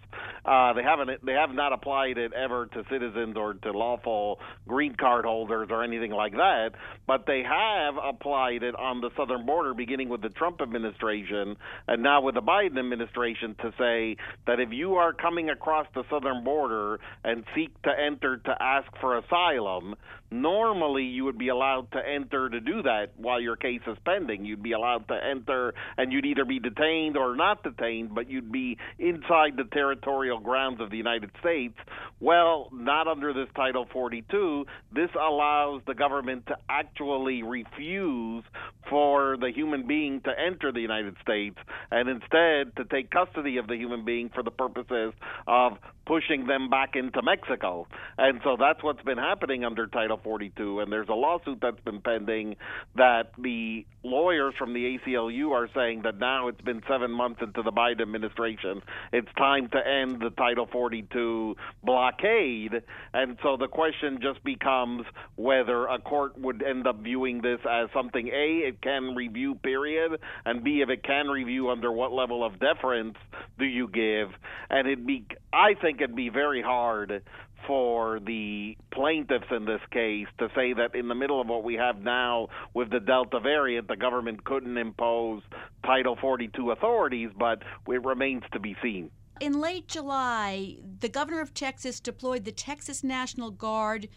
Uh, 0.45 0.71
they 0.71 0.83
haven't. 0.83 1.25
They 1.25 1.33
have 1.33 1.53
not 1.53 1.73
applied 1.73 2.17
it 2.17 2.31
ever 2.31 2.67
to 2.67 2.85
citizens 2.89 3.35
or 3.35 3.55
to 3.55 3.71
lawful 3.71 4.39
green 4.65 4.95
card 4.95 5.25
holders 5.25 5.67
or 5.69 5.83
anything 5.83 6.11
like 6.11 6.31
that. 6.33 6.69
But 7.05 7.25
they 7.25 7.43
have 7.43 7.95
applied 8.01 8.63
it 8.63 8.73
on 8.75 9.01
the 9.01 9.09
southern 9.17 9.45
border, 9.45 9.73
beginning 9.73 10.07
with 10.07 10.21
the 10.21 10.29
Trump 10.29 10.61
administration 10.61 11.57
and 11.89 12.01
now 12.01 12.21
with 12.21 12.35
the 12.35 12.41
Biden 12.41 12.79
administration, 12.79 13.55
to 13.55 13.73
say 13.77 14.15
that 14.45 14.61
if 14.61 14.71
you 14.71 14.95
are 14.95 15.11
coming 15.11 15.49
across 15.49 15.87
the 15.93 16.03
southern 16.09 16.45
border 16.45 17.01
and 17.25 17.43
seek 17.53 17.81
to 17.81 17.91
enter 17.91 18.37
to 18.37 18.53
ask 18.61 18.87
for 19.01 19.17
asylum, 19.17 19.56
asylum 19.57 19.95
normally 20.31 21.03
you 21.03 21.25
would 21.25 21.37
be 21.37 21.49
allowed 21.49 21.91
to 21.91 21.99
enter 21.99 22.49
to 22.49 22.59
do 22.59 22.81
that 22.83 23.07
while 23.17 23.39
your 23.39 23.55
case 23.55 23.81
is 23.87 23.97
pending. 24.05 24.45
You'd 24.45 24.63
be 24.63 24.73
allowed 24.73 25.07
to 25.07 25.15
enter, 25.15 25.73
and 25.97 26.11
you'd 26.11 26.25
either 26.25 26.45
be 26.45 26.59
detained 26.59 27.17
or 27.17 27.35
not 27.35 27.63
detained, 27.63 28.13
but 28.13 28.29
you'd 28.29 28.51
be 28.51 28.77
inside 28.99 29.57
the 29.57 29.65
territorial 29.71 30.39
grounds 30.39 30.81
of 30.81 30.89
the 30.89 30.97
United 30.97 31.31
States. 31.39 31.75
Well, 32.19 32.69
not 32.71 33.07
under 33.07 33.33
this 33.33 33.47
Title 33.55 33.87
42. 33.91 34.65
This 34.93 35.09
allows 35.15 35.81
the 35.87 35.93
government 35.93 36.47
to 36.47 36.57
actually 36.69 37.43
refuse 37.43 38.43
for 38.89 39.37
the 39.37 39.51
human 39.53 39.85
being 39.85 40.21
to 40.21 40.31
enter 40.31 40.71
the 40.71 40.79
United 40.79 41.15
States 41.21 41.57
and 41.91 42.09
instead 42.09 42.75
to 42.77 42.85
take 42.89 43.11
custody 43.11 43.57
of 43.57 43.67
the 43.67 43.75
human 43.75 44.05
being 44.05 44.29
for 44.33 44.43
the 44.43 44.51
purposes 44.51 45.13
of 45.47 45.73
pushing 46.05 46.47
them 46.47 46.69
back 46.69 46.95
into 46.95 47.21
Mexico. 47.21 47.85
And 48.17 48.39
so 48.43 48.55
that's 48.57 48.81
what's 48.81 49.01
been 49.03 49.17
happening 49.17 49.65
under 49.65 49.87
Title 49.87 50.16
42. 50.17 50.79
And 50.79 50.91
there's 50.91 51.09
a 51.09 51.13
lawsuit 51.13 51.59
that's 51.61 51.79
been 51.81 52.01
pending 52.01 52.55
that 52.95 53.31
the 53.37 53.85
lawyers 54.03 54.53
from 54.57 54.73
the 54.73 54.97
ACLU 54.97 55.51
are 55.51 55.69
saying 55.75 56.01
that 56.03 56.17
now 56.19 56.47
it's 56.47 56.61
been 56.61 56.81
seven 56.87 57.11
months 57.11 57.41
into 57.41 57.61
the 57.61 57.71
Biden 57.71 58.01
administration. 58.01 58.81
It's 59.11 59.27
time 59.37 59.69
to 59.69 59.77
end 59.77 60.21
the 60.21 60.29
Title 60.31 60.67
42 60.71 61.55
blockade. 61.83 62.81
And 63.13 63.37
so 63.43 63.57
the 63.57 63.67
question 63.67 64.19
just 64.21 64.43
becomes 64.43 65.05
whether 65.35 65.87
a 65.87 65.99
court 65.99 66.37
would 66.39 66.63
end 66.63 66.87
up 66.87 67.01
viewing 67.01 67.41
this 67.41 67.59
as 67.69 67.89
something 67.93 68.27
A, 68.27 68.67
it 68.67 68.81
can 68.81 69.15
review, 69.15 69.55
period, 69.55 70.19
and 70.45 70.63
B, 70.63 70.81
if 70.81 70.89
it 70.89 71.03
can 71.03 71.27
review, 71.27 71.69
under 71.69 71.91
what 71.91 72.11
level 72.11 72.43
of 72.43 72.59
deference 72.59 73.15
do 73.59 73.65
you 73.65 73.87
give? 73.87 74.29
And 74.69 74.87
it'd 74.87 75.05
be, 75.05 75.25
I 75.51 75.73
think 75.81 76.01
it'd 76.01 76.15
be 76.15 76.29
very 76.29 76.61
hard 76.61 77.23
for 77.67 78.19
the 78.21 78.77
plaintiffs 78.91 79.47
in 79.51 79.65
this 79.65 79.81
case 79.91 80.27
to 80.39 80.47
say 80.55 80.73
that 80.73 80.95
in 80.95 81.09
the 81.09 81.15
middle 81.15 81.39
of 81.39 81.47
what 81.47 81.63
we 81.63 81.75
have 81.75 82.01
now 82.01 82.47
with 82.73 82.89
the 82.89 82.99
Delta 82.99 83.39
variant, 83.39 83.87
the 83.87 83.97
government 83.97 84.43
couldn't 84.45 84.77
impose 84.77 85.43
Title 85.85 86.17
42 86.19 86.71
authorities, 86.71 87.29
but 87.37 87.61
it 87.87 88.03
remains 88.03 88.43
to 88.53 88.59
be 88.59 88.75
seen. 88.81 89.11
In 89.39 89.59
late 89.59 89.87
July, 89.87 90.77
the 90.99 91.09
governor 91.09 91.41
of 91.41 91.53
Texas 91.53 91.99
deployed 91.99 92.45
the 92.45 92.51
Texas 92.51 93.03
National 93.03 93.51
Guard 93.51 94.07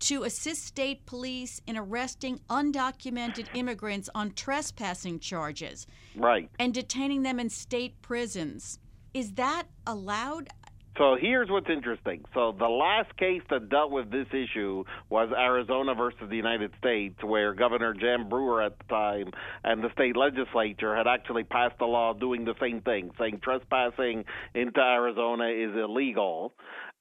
to 0.00 0.24
assist 0.24 0.64
state 0.64 1.06
police 1.06 1.60
in 1.66 1.76
arresting 1.76 2.40
undocumented 2.48 3.46
immigrants 3.54 4.08
on 4.14 4.32
trespassing 4.32 5.20
charges. 5.20 5.86
Right. 6.16 6.50
And 6.58 6.74
detaining 6.74 7.22
them 7.22 7.38
in 7.38 7.50
state 7.50 8.00
prisons. 8.02 8.78
Is 9.14 9.32
that 9.32 9.64
allowed? 9.86 10.48
So 10.98 11.16
here's 11.18 11.48
what's 11.48 11.70
interesting. 11.70 12.22
So 12.34 12.54
the 12.58 12.68
last 12.68 13.16
case 13.16 13.40
that 13.48 13.70
dealt 13.70 13.90
with 13.90 14.10
this 14.10 14.26
issue 14.30 14.84
was 15.08 15.30
Arizona 15.36 15.94
versus 15.94 16.28
the 16.28 16.36
United 16.36 16.70
States, 16.78 17.16
where 17.22 17.54
Governor 17.54 17.94
Jan 17.94 18.28
Brewer 18.28 18.62
at 18.62 18.78
the 18.78 18.84
time 18.84 19.30
and 19.64 19.82
the 19.82 19.90
state 19.92 20.16
legislature 20.16 20.94
had 20.94 21.06
actually 21.06 21.44
passed 21.44 21.80
a 21.80 21.86
law 21.86 22.12
doing 22.12 22.44
the 22.44 22.54
same 22.60 22.82
thing, 22.82 23.10
saying 23.18 23.40
trespassing 23.42 24.24
into 24.54 24.80
Arizona 24.80 25.46
is 25.46 25.74
illegal. 25.74 26.52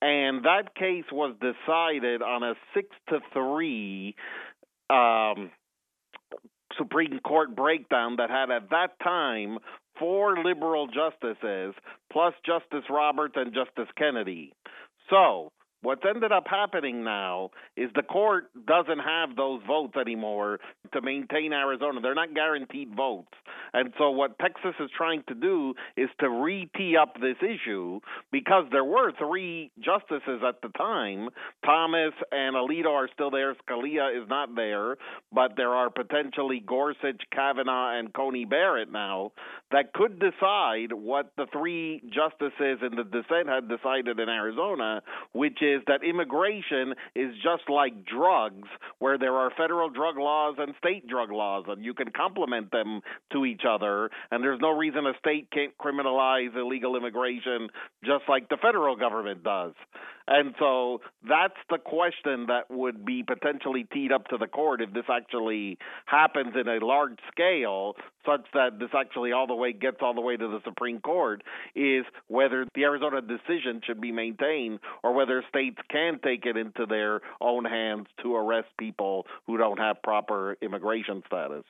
And 0.02 0.46
that 0.46 0.74
case 0.74 1.06
was 1.12 1.36
decided 1.42 2.22
on 2.22 2.44
a 2.44 2.54
six 2.74 2.88
to 3.10 3.20
three 3.34 4.16
um, 4.90 5.52
Supreme 6.78 7.20
Court 7.20 7.56
breakdown 7.56 8.16
that 8.18 8.30
had 8.30 8.50
at 8.52 8.70
that 8.70 9.00
time 9.04 9.58
four 10.02 10.44
liberal 10.44 10.88
justices 10.88 11.76
plus 12.12 12.34
Justice 12.44 12.90
Roberts 12.90 13.36
and 13.38 13.54
Justice 13.54 13.90
Kennedy. 13.96 14.52
So, 15.10 15.52
What's 15.84 16.04
ended 16.08 16.32
up 16.32 16.44
happening 16.48 17.04
now 17.04 17.50
is 17.76 17.90
the 17.96 18.04
court 18.04 18.52
doesn't 18.68 19.00
have 19.00 19.36
those 19.36 19.62
votes 19.66 19.96
anymore 20.00 20.60
to 20.94 21.02
maintain 21.02 21.54
Arizona. 21.54 22.02
They're 22.02 22.14
not 22.14 22.36
guaranteed 22.36 22.96
votes. 22.96 23.34
And 23.74 23.92
so 23.98 24.12
what 24.12 24.38
Texas 24.38 24.76
is 24.80 24.90
trying 24.96 25.24
to 25.28 25.34
do 25.34 25.74
is 25.98 26.10
to 26.20 26.30
re 26.30 26.70
tee 26.78 26.96
up 27.02 27.16
this 27.20 27.38
issue 27.42 28.00
because 28.32 28.66
there 28.72 28.84
were 28.84 29.12
three 29.18 29.72
justices 29.80 30.42
at 30.48 30.62
the 30.62 30.70
time. 30.78 31.30
Thomas 31.66 32.14
and 32.32 32.56
Alito 32.56 32.92
are 32.92 33.10
still 33.14 33.32
there. 33.32 33.56
Scalia 33.56 34.22
is 34.22 34.28
not 34.30 34.56
there. 34.56 34.98
But 35.32 35.54
there 35.56 35.74
are 35.74 35.90
potentially 35.90 36.60
Gorsuch, 36.66 37.22
Kavanaugh, 37.34 37.98
and 37.98 38.14
Coney 38.14 38.46
Barrett 38.46 38.92
now 38.92 39.32
that 39.72 39.94
could 39.94 40.20
decide 40.20 40.92
what 40.92 41.32
the 41.38 41.46
three 41.52 42.02
justices 42.14 42.80
in 42.82 42.96
the 42.96 43.04
dissent 43.04 43.48
had 43.48 43.70
decided 43.70 44.20
in 44.20 44.28
Arizona, 44.30 45.02
which 45.32 45.62
is 45.62 45.71
is 45.72 45.82
that 45.88 46.04
immigration 46.04 46.94
is 47.16 47.34
just 47.36 47.70
like 47.70 48.06
drugs, 48.06 48.68
where 49.00 49.18
there 49.18 49.36
are 49.36 49.52
federal 49.58 49.90
drug 49.90 50.18
laws 50.18 50.56
and 50.58 50.74
state 50.78 51.08
drug 51.08 51.32
laws, 51.32 51.66
and 51.68 51.84
you 51.84 51.94
can 51.94 52.12
complement 52.12 52.72
them 52.72 53.02
to 53.32 53.46
each 53.46 53.62
other. 53.68 54.10
And 54.32 54.44
there's 54.44 54.60
no 54.62 54.76
reason 54.76 55.06
a 55.06 55.14
state 55.20 55.50
can't 55.52 55.78
criminalize 55.78 56.56
illegal 56.56 56.96
immigration 56.96 57.70
just 58.04 58.24
like 58.28 58.50
the 58.50 58.58
federal 58.58 58.96
government 58.96 59.44
does. 59.44 59.74
And 60.28 60.54
so 60.60 61.02
that's 61.28 61.58
the 61.70 61.78
question 61.78 62.46
that 62.48 62.70
would 62.70 63.04
be 63.04 63.24
potentially 63.24 63.86
teed 63.92 64.12
up 64.12 64.28
to 64.28 64.38
the 64.38 64.48
court 64.48 64.82
if 64.82 64.94
this 64.94 65.06
actually 65.12 65.78
happens 66.06 66.54
in 66.56 66.68
a 66.68 66.84
large 66.86 67.18
scale, 67.32 67.96
such 68.26 68.46
that 68.54 68.80
this 68.80 68.90
actually 68.98 69.32
all 69.32 69.48
the 69.48 69.56
way 69.56 69.74
gets 69.74 69.98
all 70.02 70.14
the 70.14 70.22
way 70.22 70.38
to 70.38 70.48
the 70.48 70.60
Supreme 70.64 71.00
Court, 71.00 71.44
is 71.76 72.06
whether 72.28 72.66
the 72.76 72.84
Arizona 72.84 73.22
decision 73.22 73.82
should 73.86 74.00
be 74.00 74.12
maintained 74.12 74.80
or 75.04 75.14
whether 75.14 75.44
states 75.62 75.82
can 75.90 76.20
take 76.24 76.46
it 76.46 76.58
into 76.58 76.86
their 76.86 77.22
own 77.40 77.66
hands 77.66 78.08
to 78.24 78.36
arrest 78.36 78.70
people 78.80 79.26
who 79.46 79.58
don't 79.58 79.80
have 79.80 80.02
proper 80.02 80.58
immigration 80.62 81.22
status. 81.28 81.64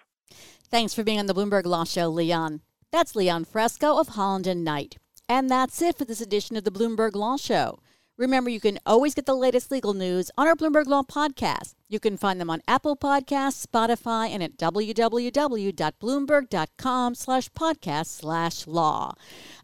Thanks 0.69 0.93
for 0.93 1.03
being 1.03 1.19
on 1.19 1.25
the 1.25 1.33
Bloomberg 1.33 1.65
Law 1.65 1.83
Show, 1.83 2.07
Leon. 2.07 2.61
That's 2.91 3.15
Leon 3.15 3.45
Fresco 3.45 3.97
of 3.99 4.09
Holland 4.09 4.47
and 4.47 4.63
Knight. 4.63 4.97
And 5.27 5.49
that's 5.49 5.81
it 5.81 5.97
for 5.97 6.05
this 6.05 6.21
edition 6.21 6.55
of 6.55 6.63
the 6.63 6.71
Bloomberg 6.71 7.15
Law 7.15 7.37
Show. 7.37 7.79
Remember, 8.17 8.49
you 8.49 8.59
can 8.59 8.77
always 8.85 9.15
get 9.15 9.25
the 9.25 9.35
latest 9.35 9.71
legal 9.71 9.93
news 9.93 10.29
on 10.37 10.47
our 10.47 10.55
Bloomberg 10.55 10.85
Law 10.85 11.03
podcast. 11.03 11.75
You 11.89 11.99
can 11.99 12.15
find 12.17 12.39
them 12.39 12.49
on 12.49 12.61
Apple 12.67 12.95
Podcasts, 12.95 13.65
Spotify, 13.65 14.29
and 14.29 14.41
at 14.43 14.57
www.bloomberg.com 14.57 17.15
slash 17.15 17.49
podcast 17.49 18.05
slash 18.05 18.67
law. 18.67 19.13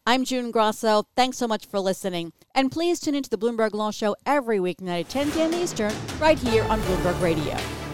I'm 0.05 0.25
June 0.25 0.51
Grasso. 0.51 1.03
Thanks 1.15 1.37
so 1.37 1.47
much 1.47 1.65
for 1.67 1.79
listening. 1.79 2.33
And 2.55 2.71
please 2.71 2.99
tune 2.99 3.15
into 3.15 3.29
the 3.29 3.37
Bloomberg 3.37 3.73
Law 3.73 3.91
Show 3.91 4.15
every 4.25 4.57
weeknight 4.57 5.01
at 5.01 5.09
10 5.09 5.31
p.m. 5.31 5.53
Eastern 5.53 5.93
right 6.19 6.39
here 6.39 6.63
on 6.63 6.79
Bloomberg 6.81 7.21
Radio. 7.21 7.86